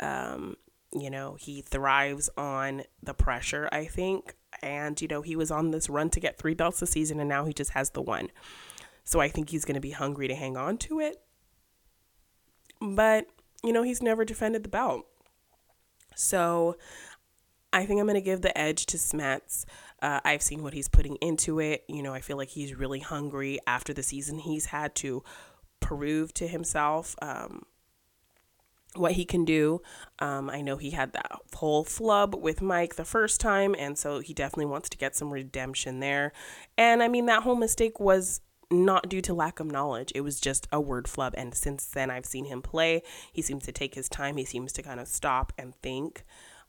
Um, 0.00 0.56
You 0.92 1.10
know, 1.10 1.34
he 1.34 1.60
thrives 1.60 2.30
on 2.36 2.84
the 3.02 3.14
pressure, 3.14 3.68
I 3.72 3.86
think. 3.86 4.36
And, 4.62 5.02
you 5.02 5.08
know, 5.08 5.22
he 5.22 5.34
was 5.34 5.50
on 5.50 5.72
this 5.72 5.90
run 5.90 6.08
to 6.10 6.20
get 6.20 6.38
three 6.38 6.54
belts 6.54 6.78
this 6.78 6.90
season, 6.90 7.18
and 7.18 7.28
now 7.28 7.44
he 7.44 7.52
just 7.52 7.72
has 7.72 7.90
the 7.90 8.00
one. 8.00 8.30
So 9.02 9.20
I 9.20 9.28
think 9.28 9.50
he's 9.50 9.64
going 9.64 9.74
to 9.74 9.80
be 9.80 9.90
hungry 9.90 10.28
to 10.28 10.36
hang 10.36 10.56
on 10.56 10.78
to 10.78 11.00
it. 11.00 11.16
But, 12.80 13.26
you 13.64 13.72
know, 13.72 13.82
he's 13.82 14.02
never 14.02 14.24
defended 14.24 14.62
the 14.62 14.68
belt. 14.68 15.06
So 16.14 16.76
I 17.74 17.86
think 17.86 18.00
I'm 18.00 18.06
going 18.06 18.14
to 18.14 18.20
give 18.20 18.40
the 18.40 18.56
edge 18.56 18.86
to 18.86 18.96
Smets. 18.96 19.64
Uh, 20.00 20.20
I've 20.24 20.42
seen 20.42 20.62
what 20.62 20.74
he's 20.74 20.88
putting 20.88 21.16
into 21.16 21.58
it. 21.58 21.84
You 21.88 22.02
know, 22.02 22.14
I 22.14 22.20
feel 22.20 22.36
like 22.36 22.50
he's 22.50 22.74
really 22.74 23.00
hungry 23.00 23.58
after 23.66 23.92
the 23.92 24.02
season 24.02 24.38
he's 24.38 24.66
had 24.66 24.94
to 24.96 25.24
prove 25.80 26.32
to 26.34 26.46
himself 26.46 27.16
um, 27.20 27.64
what 28.94 29.12
he 29.12 29.24
can 29.24 29.44
do. 29.44 29.82
Um, 30.20 30.48
I 30.48 30.60
know 30.60 30.76
he 30.76 30.90
had 30.90 31.12
that 31.14 31.32
whole 31.54 31.82
flub 31.82 32.36
with 32.36 32.62
Mike 32.62 32.94
the 32.94 33.04
first 33.04 33.40
time, 33.40 33.74
and 33.76 33.98
so 33.98 34.20
he 34.20 34.32
definitely 34.32 34.66
wants 34.66 34.88
to 34.90 34.96
get 34.96 35.16
some 35.16 35.32
redemption 35.32 35.98
there. 35.98 36.32
And 36.78 37.02
I 37.02 37.08
mean, 37.08 37.26
that 37.26 37.42
whole 37.42 37.56
mistake 37.56 37.98
was 37.98 38.40
not 38.70 39.08
due 39.08 39.20
to 39.22 39.34
lack 39.34 39.58
of 39.58 39.66
knowledge. 39.66 40.12
It 40.14 40.20
was 40.20 40.40
just 40.40 40.68
a 40.70 40.80
word 40.80 41.08
flub. 41.08 41.34
And 41.36 41.54
since 41.54 41.86
then, 41.86 42.08
I've 42.08 42.26
seen 42.26 42.44
him 42.44 42.62
play. 42.62 43.02
He 43.32 43.42
seems 43.42 43.64
to 43.64 43.72
take 43.72 43.94
his 43.94 44.08
time. 44.08 44.36
He 44.36 44.44
seems 44.44 44.72
to 44.74 44.82
kind 44.82 45.00
of 45.00 45.08
stop 45.08 45.52
and 45.58 45.74
think 45.82 46.24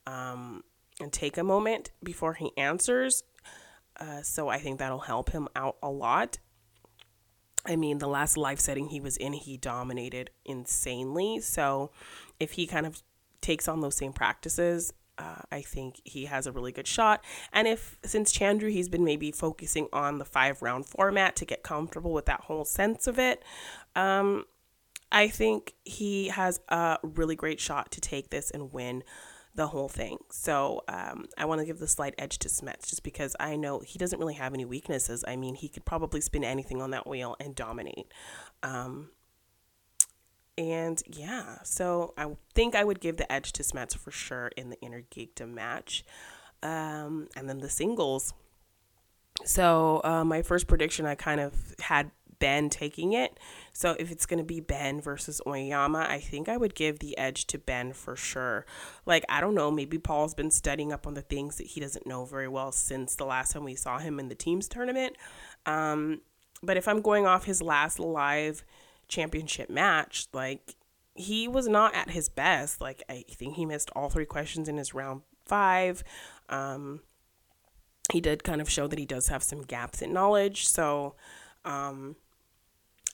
um, 0.07 0.63
and 0.99 1.11
take 1.11 1.37
a 1.37 1.43
moment 1.43 1.91
before 2.03 2.33
he 2.33 2.51
answers. 2.57 3.23
Uh, 3.99 4.21
so 4.21 4.49
I 4.49 4.59
think 4.59 4.79
that'll 4.79 4.99
help 4.99 5.31
him 5.31 5.47
out 5.55 5.77
a 5.81 5.89
lot. 5.89 6.37
I 7.65 7.75
mean, 7.75 7.97
the 7.97 8.07
last 8.07 8.37
live 8.37 8.59
setting 8.59 8.89
he 8.89 8.99
was 8.99 9.17
in, 9.17 9.33
he 9.33 9.57
dominated 9.57 10.29
insanely. 10.45 11.39
So 11.39 11.91
if 12.39 12.51
he 12.51 12.67
kind 12.67 12.85
of 12.85 13.01
takes 13.41 13.67
on 13.67 13.81
those 13.81 13.97
same 13.97 14.13
practices, 14.13 14.93
uh, 15.17 15.41
I 15.51 15.61
think 15.61 16.01
he 16.03 16.25
has 16.25 16.45
a 16.45 16.51
really 16.51 16.71
good 16.71 16.87
shot. 16.87 17.23
And 17.53 17.67
if 17.67 17.97
since 18.03 18.37
Chandru, 18.37 18.69
he's 18.71 18.89
been 18.89 19.05
maybe 19.05 19.31
focusing 19.31 19.87
on 19.93 20.19
the 20.19 20.25
five 20.25 20.61
round 20.61 20.85
format 20.85 21.35
to 21.37 21.45
get 21.45 21.63
comfortable 21.63 22.11
with 22.11 22.25
that 22.25 22.41
whole 22.41 22.65
sense 22.65 23.07
of 23.07 23.17
it, 23.17 23.43
um, 23.95 24.45
I 25.11 25.29
think 25.29 25.73
he 25.83 26.27
has 26.27 26.59
a 26.67 26.97
really 27.01 27.35
great 27.35 27.59
shot 27.59 27.91
to 27.91 28.01
take 28.01 28.29
this 28.29 28.51
and 28.51 28.73
win 28.73 29.03
the 29.55 29.67
whole 29.67 29.87
thing. 29.87 30.17
So 30.29 30.81
um, 30.87 31.25
I 31.37 31.45
want 31.45 31.59
to 31.59 31.65
give 31.65 31.79
the 31.79 31.87
slight 31.87 32.13
edge 32.17 32.39
to 32.39 32.49
Smets 32.49 32.89
just 32.89 33.03
because 33.03 33.35
I 33.39 33.55
know 33.55 33.79
he 33.79 33.97
doesn't 33.97 34.19
really 34.19 34.33
have 34.35 34.53
any 34.53 34.65
weaknesses. 34.65 35.23
I 35.27 35.35
mean, 35.35 35.55
he 35.55 35.69
could 35.69 35.85
probably 35.85 36.21
spin 36.21 36.43
anything 36.43 36.81
on 36.81 36.91
that 36.91 37.07
wheel 37.07 37.35
and 37.39 37.55
dominate. 37.55 38.11
Um, 38.61 39.11
and 40.57 41.01
yeah, 41.07 41.57
so 41.63 42.13
I 42.17 42.27
think 42.53 42.75
I 42.75 42.83
would 42.83 42.99
give 42.99 43.17
the 43.17 43.31
edge 43.31 43.53
to 43.53 43.63
Smets 43.63 43.97
for 43.97 44.11
sure 44.11 44.51
in 44.57 44.69
the 44.69 44.79
inner 44.81 45.01
geekdom 45.01 45.53
match. 45.53 46.05
Um, 46.61 47.27
and 47.35 47.47
then 47.49 47.59
the 47.59 47.69
singles. 47.69 48.33
So 49.43 50.01
uh, 50.03 50.23
my 50.23 50.41
first 50.41 50.67
prediction, 50.67 51.05
I 51.05 51.15
kind 51.15 51.39
of 51.39 51.75
had 51.79 52.11
Ben 52.39 52.69
taking 52.69 53.13
it. 53.13 53.39
So 53.77 53.93
if 53.99 54.09
it's 54.09 54.25
going 54.25 54.37
to 54.37 54.45
be 54.45 54.61
Ben 54.61 55.01
versus 55.01 55.41
Oyama, 55.45 56.07
I 56.09 56.19
think 56.19 56.47
I 56.47 56.55
would 56.55 56.75
give 56.75 56.99
the 56.99 57.17
edge 57.17 57.45
to 57.47 57.59
Ben 57.59 57.91
for 57.91 58.15
sure. 58.15 58.65
Like, 59.05 59.25
I 59.27 59.41
don't 59.41 59.53
know, 59.53 59.69
maybe 59.69 59.97
Paul's 59.97 60.33
been 60.33 60.49
studying 60.49 60.93
up 60.93 61.05
on 61.05 61.13
the 61.13 61.21
things 61.21 61.57
that 61.57 61.67
he 61.67 61.81
doesn't 61.81 62.07
know 62.07 62.23
very 62.23 62.47
well 62.47 62.71
since 62.71 63.15
the 63.15 63.25
last 63.25 63.51
time 63.51 63.65
we 63.65 63.75
saw 63.75 63.99
him 63.99 64.17
in 64.17 64.29
the 64.29 64.33
teams 64.33 64.69
tournament. 64.69 65.17
Um, 65.65 66.21
but 66.63 66.77
if 66.77 66.87
I'm 66.87 67.01
going 67.01 67.27
off 67.27 67.43
his 67.43 67.61
last 67.61 67.99
live 67.99 68.63
championship 69.09 69.69
match, 69.69 70.27
like, 70.31 70.75
he 71.13 71.45
was 71.45 71.67
not 71.67 71.93
at 71.93 72.11
his 72.11 72.29
best. 72.29 72.79
Like, 72.79 73.03
I 73.09 73.25
think 73.29 73.55
he 73.55 73.65
missed 73.65 73.89
all 73.93 74.09
three 74.09 74.25
questions 74.25 74.69
in 74.69 74.77
his 74.77 74.93
round 74.93 75.21
five. 75.43 76.01
Um, 76.47 77.01
he 78.13 78.21
did 78.21 78.45
kind 78.45 78.61
of 78.61 78.69
show 78.69 78.87
that 78.87 78.99
he 78.99 79.05
does 79.05 79.27
have 79.27 79.43
some 79.43 79.63
gaps 79.63 80.01
in 80.01 80.13
knowledge. 80.13 80.65
So, 80.65 81.15
um, 81.65 82.15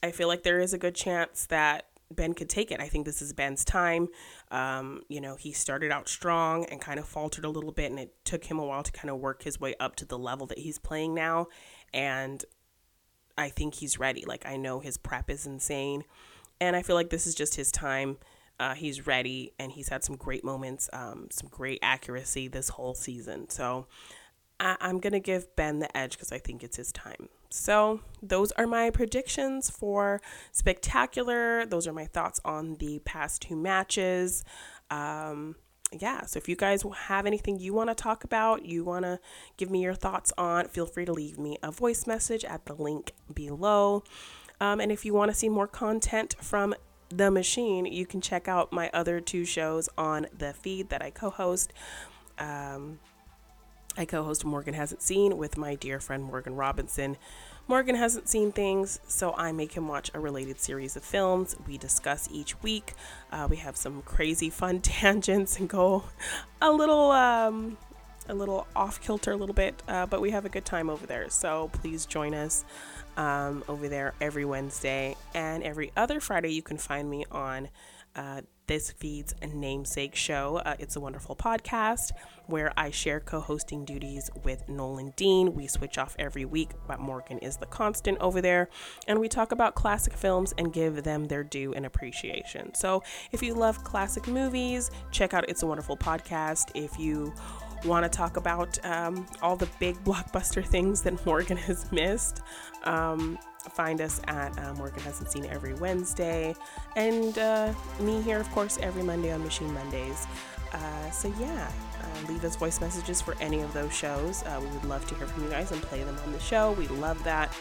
I 0.02 0.10
feel 0.10 0.28
like 0.28 0.42
there 0.42 0.60
is 0.60 0.72
a 0.72 0.78
good 0.78 0.94
chance 0.94 1.46
that 1.46 1.86
Ben 2.10 2.34
could 2.34 2.48
take 2.48 2.70
it. 2.70 2.80
I 2.80 2.88
think 2.88 3.06
this 3.06 3.22
is 3.22 3.32
Ben's 3.32 3.64
time. 3.64 4.08
Um, 4.50 5.02
you 5.08 5.20
know, 5.20 5.36
he 5.36 5.52
started 5.52 5.90
out 5.90 6.08
strong 6.08 6.64
and 6.66 6.80
kind 6.80 6.98
of 6.98 7.06
faltered 7.06 7.44
a 7.44 7.48
little 7.48 7.72
bit, 7.72 7.90
and 7.90 7.98
it 7.98 8.14
took 8.24 8.44
him 8.44 8.58
a 8.58 8.66
while 8.66 8.82
to 8.82 8.92
kind 8.92 9.10
of 9.10 9.18
work 9.18 9.44
his 9.44 9.60
way 9.60 9.74
up 9.80 9.96
to 9.96 10.04
the 10.04 10.18
level 10.18 10.46
that 10.48 10.58
he's 10.58 10.78
playing 10.78 11.14
now. 11.14 11.46
And 11.94 12.44
I 13.38 13.48
think 13.48 13.76
he's 13.76 13.98
ready. 13.98 14.24
Like, 14.26 14.44
I 14.44 14.56
know 14.56 14.80
his 14.80 14.98
prep 14.98 15.30
is 15.30 15.46
insane, 15.46 16.04
and 16.60 16.76
I 16.76 16.82
feel 16.82 16.96
like 16.96 17.10
this 17.10 17.26
is 17.26 17.34
just 17.34 17.54
his 17.54 17.72
time. 17.72 18.18
Uh, 18.60 18.74
he's 18.74 19.06
ready, 19.06 19.54
and 19.58 19.72
he's 19.72 19.88
had 19.88 20.04
some 20.04 20.16
great 20.16 20.44
moments, 20.44 20.90
um, 20.92 21.28
some 21.30 21.48
great 21.48 21.78
accuracy 21.82 22.46
this 22.46 22.68
whole 22.70 22.94
season. 22.94 23.48
So 23.48 23.86
I- 24.60 24.76
I'm 24.80 25.00
going 25.00 25.14
to 25.14 25.20
give 25.20 25.56
Ben 25.56 25.78
the 25.78 25.96
edge 25.96 26.12
because 26.12 26.30
I 26.30 26.38
think 26.38 26.62
it's 26.62 26.76
his 26.76 26.92
time. 26.92 27.28
So, 27.52 28.00
those 28.22 28.50
are 28.52 28.66
my 28.66 28.88
predictions 28.88 29.68
for 29.68 30.22
Spectacular. 30.52 31.66
Those 31.66 31.86
are 31.86 31.92
my 31.92 32.06
thoughts 32.06 32.40
on 32.46 32.76
the 32.76 33.00
past 33.00 33.42
two 33.42 33.56
matches. 33.56 34.42
Um, 34.90 35.56
yeah, 35.92 36.24
so 36.24 36.38
if 36.38 36.48
you 36.48 36.56
guys 36.56 36.82
have 37.08 37.26
anything 37.26 37.58
you 37.58 37.74
want 37.74 37.90
to 37.90 37.94
talk 37.94 38.24
about, 38.24 38.64
you 38.64 38.84
want 38.84 39.04
to 39.04 39.20
give 39.58 39.70
me 39.70 39.82
your 39.82 39.92
thoughts 39.92 40.32
on, 40.38 40.68
feel 40.68 40.86
free 40.86 41.04
to 41.04 41.12
leave 41.12 41.38
me 41.38 41.58
a 41.62 41.70
voice 41.70 42.06
message 42.06 42.42
at 42.44 42.64
the 42.64 42.72
link 42.72 43.12
below. 43.34 44.02
Um, 44.58 44.80
and 44.80 44.90
if 44.90 45.04
you 45.04 45.12
want 45.12 45.30
to 45.30 45.36
see 45.36 45.50
more 45.50 45.66
content 45.66 46.34
from 46.40 46.74
the 47.10 47.30
machine, 47.30 47.84
you 47.84 48.06
can 48.06 48.22
check 48.22 48.48
out 48.48 48.72
my 48.72 48.88
other 48.94 49.20
two 49.20 49.44
shows 49.44 49.90
on 49.98 50.26
the 50.36 50.54
feed 50.54 50.88
that 50.88 51.02
I 51.02 51.10
co 51.10 51.28
host. 51.28 51.74
Um, 52.38 52.98
I 53.96 54.06
co 54.06 54.22
host 54.22 54.44
Morgan 54.44 54.74
Hasn't 54.74 55.02
Seen 55.02 55.36
with 55.36 55.58
my 55.58 55.74
dear 55.74 56.00
friend 56.00 56.24
Morgan 56.24 56.56
Robinson. 56.56 57.18
Morgan 57.68 57.94
hasn't 57.94 58.28
seen 58.28 58.50
things, 58.50 58.98
so 59.06 59.34
I 59.36 59.52
make 59.52 59.74
him 59.74 59.86
watch 59.86 60.10
a 60.14 60.20
related 60.20 60.58
series 60.60 60.96
of 60.96 61.04
films. 61.04 61.54
We 61.66 61.78
discuss 61.78 62.28
each 62.32 62.60
week. 62.62 62.94
Uh, 63.30 63.46
we 63.50 63.56
have 63.56 63.76
some 63.76 64.02
crazy 64.02 64.50
fun 64.50 64.80
tangents 64.82 65.58
and 65.58 65.68
go 65.68 66.04
a 66.60 66.72
little, 66.72 67.10
um, 67.10 67.76
a 68.28 68.34
little 68.34 68.66
off 68.74 69.00
kilter 69.00 69.32
a 69.32 69.36
little 69.36 69.54
bit, 69.54 69.82
uh, 69.88 70.06
but 70.06 70.20
we 70.20 70.30
have 70.30 70.44
a 70.44 70.48
good 70.48 70.64
time 70.64 70.90
over 70.90 71.06
there. 71.06 71.28
So 71.30 71.70
please 71.72 72.06
join 72.06 72.34
us 72.34 72.64
um, 73.16 73.64
over 73.68 73.88
there 73.88 74.14
every 74.20 74.44
Wednesday 74.44 75.16
and 75.34 75.62
every 75.62 75.92
other 75.96 76.20
Friday. 76.20 76.52
You 76.52 76.62
can 76.62 76.78
find 76.78 77.08
me 77.08 77.24
on 77.30 77.68
uh, 78.14 78.42
this 78.66 78.90
feed's 78.90 79.34
namesake 79.42 80.14
show. 80.14 80.56
Uh, 80.64 80.76
it's 80.78 80.96
a 80.96 81.00
wonderful 81.00 81.34
podcast 81.34 82.12
where 82.46 82.72
I 82.76 82.90
share 82.90 83.20
co 83.20 83.40
hosting 83.40 83.84
duties 83.84 84.30
with 84.44 84.68
Nolan 84.68 85.12
Dean. 85.16 85.54
We 85.54 85.66
switch 85.66 85.98
off 85.98 86.14
every 86.18 86.44
week, 86.44 86.70
but 86.86 87.00
Morgan 87.00 87.38
is 87.38 87.56
the 87.56 87.66
constant 87.66 88.18
over 88.20 88.40
there. 88.40 88.68
And 89.06 89.18
we 89.18 89.28
talk 89.28 89.52
about 89.52 89.74
classic 89.74 90.14
films 90.14 90.52
and 90.58 90.72
give 90.72 91.02
them 91.02 91.26
their 91.26 91.44
due 91.44 91.72
and 91.74 91.86
appreciation. 91.86 92.74
So 92.74 93.02
if 93.32 93.42
you 93.42 93.54
love 93.54 93.82
classic 93.84 94.28
movies, 94.28 94.90
check 95.10 95.34
out 95.34 95.48
It's 95.48 95.62
a 95.62 95.66
Wonderful 95.66 95.96
Podcast. 95.96 96.70
If 96.74 96.98
you 96.98 97.32
want 97.84 98.04
to 98.04 98.08
talk 98.08 98.36
about 98.36 98.78
um, 98.84 99.26
all 99.40 99.56
the 99.56 99.68
big 99.78 99.96
blockbuster 100.04 100.64
things 100.64 101.02
that 101.02 101.24
Morgan 101.26 101.56
has 101.56 101.90
missed, 101.92 102.42
um, 102.84 103.38
find 103.70 104.00
us 104.00 104.20
at 104.26 104.58
uh, 104.58 104.74
Morgan 104.74 105.00
Hasn't 105.02 105.30
Seen 105.30 105.46
every 105.46 105.74
Wednesday, 105.74 106.54
and 106.96 107.38
uh, 107.38 107.72
me 108.00 108.20
here, 108.22 108.38
of 108.38 108.50
course, 108.50 108.78
every 108.82 109.02
Monday 109.02 109.32
on 109.32 109.42
Machine 109.42 109.72
Mondays. 109.72 110.26
Uh, 110.72 111.10
so, 111.10 111.32
yeah, 111.38 111.70
uh, 112.00 112.28
leave 112.32 112.42
us 112.44 112.56
voice 112.56 112.80
messages 112.80 113.20
for 113.20 113.36
any 113.40 113.60
of 113.60 113.72
those 113.74 113.94
shows. 113.94 114.42
Uh, 114.44 114.58
we 114.60 114.66
would 114.68 114.84
love 114.84 115.06
to 115.06 115.14
hear 115.16 115.26
from 115.26 115.44
you 115.44 115.50
guys 115.50 115.70
and 115.70 115.82
play 115.82 116.02
them 116.02 116.16
on 116.24 116.32
the 116.32 116.40
show. 116.40 116.72
We 116.72 116.88
love 116.88 117.22
that. 117.24 117.54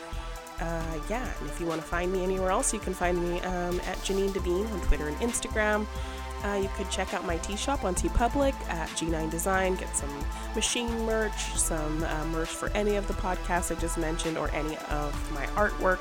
Uh, 0.62 1.00
yeah, 1.10 1.28
and 1.40 1.50
if 1.50 1.60
you 1.60 1.66
want 1.66 1.82
to 1.82 1.88
find 1.88 2.14
me 2.14 2.24
anywhere 2.24 2.52
else, 2.52 2.72
you 2.72 2.80
can 2.80 2.94
find 2.94 3.22
me 3.22 3.42
um, 3.42 3.80
at 3.82 3.98
Janine 3.98 4.32
Devine 4.32 4.68
on 4.68 4.80
Twitter 4.82 5.08
and 5.08 5.18
Instagram. 5.18 5.88
Uh, 6.44 6.60
you 6.62 6.70
could 6.76 6.90
check 6.90 7.14
out 7.14 7.26
my 7.26 7.38
tea 7.38 7.56
shop 7.56 7.84
on 7.84 7.94
TeePublic 7.94 8.54
at 8.70 8.90
G9 8.90 9.30
Design, 9.30 9.76
get 9.76 9.96
some 9.96 10.10
machine 10.56 11.06
merch, 11.06 11.56
some 11.56 12.04
uh, 12.04 12.26
merch 12.26 12.50
for 12.50 12.70
any 12.70 12.96
of 12.96 13.08
the 13.08 13.14
podcasts 13.14 13.76
I 13.76 13.80
just 13.80 13.98
mentioned, 13.98 14.38
or 14.38 14.50
any 14.52 14.76
of 14.90 15.34
my 15.34 15.46
artwork. 15.48 16.00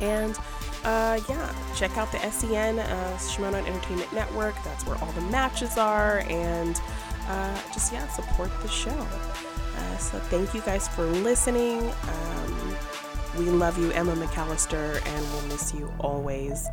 And 0.00 0.36
uh, 0.84 1.20
yeah, 1.28 1.54
check 1.76 1.96
out 1.96 2.10
the 2.10 2.18
SEN, 2.30 2.78
uh, 2.78 3.18
Schmoes 3.18 3.52
Know 3.52 3.58
Entertainment 3.58 4.12
Network. 4.12 4.54
That's 4.64 4.86
where 4.86 4.96
all 4.98 5.12
the 5.12 5.20
matches 5.22 5.76
are. 5.76 6.24
And 6.28 6.80
uh, 7.28 7.60
just, 7.72 7.92
yeah, 7.92 8.06
support 8.08 8.50
the 8.62 8.68
show. 8.68 8.90
Uh, 8.90 9.96
so 9.98 10.18
thank 10.18 10.54
you 10.54 10.60
guys 10.62 10.88
for 10.88 11.04
listening. 11.04 11.82
Um, 11.82 12.76
we 13.36 13.44
love 13.44 13.78
you, 13.78 13.90
Emma 13.92 14.14
McAllister, 14.14 15.04
and 15.06 15.32
we'll 15.32 15.46
miss 15.46 15.72
you 15.72 15.92
always. 16.00 16.66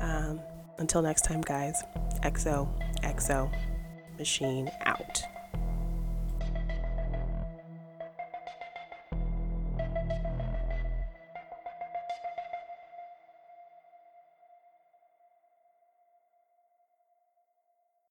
Um, 0.00 0.40
until 0.78 1.02
next 1.02 1.24
time, 1.24 1.40
guys, 1.40 1.82
XO, 2.22 2.68
XO, 3.02 3.50
machine 4.18 4.70
out. 4.84 5.22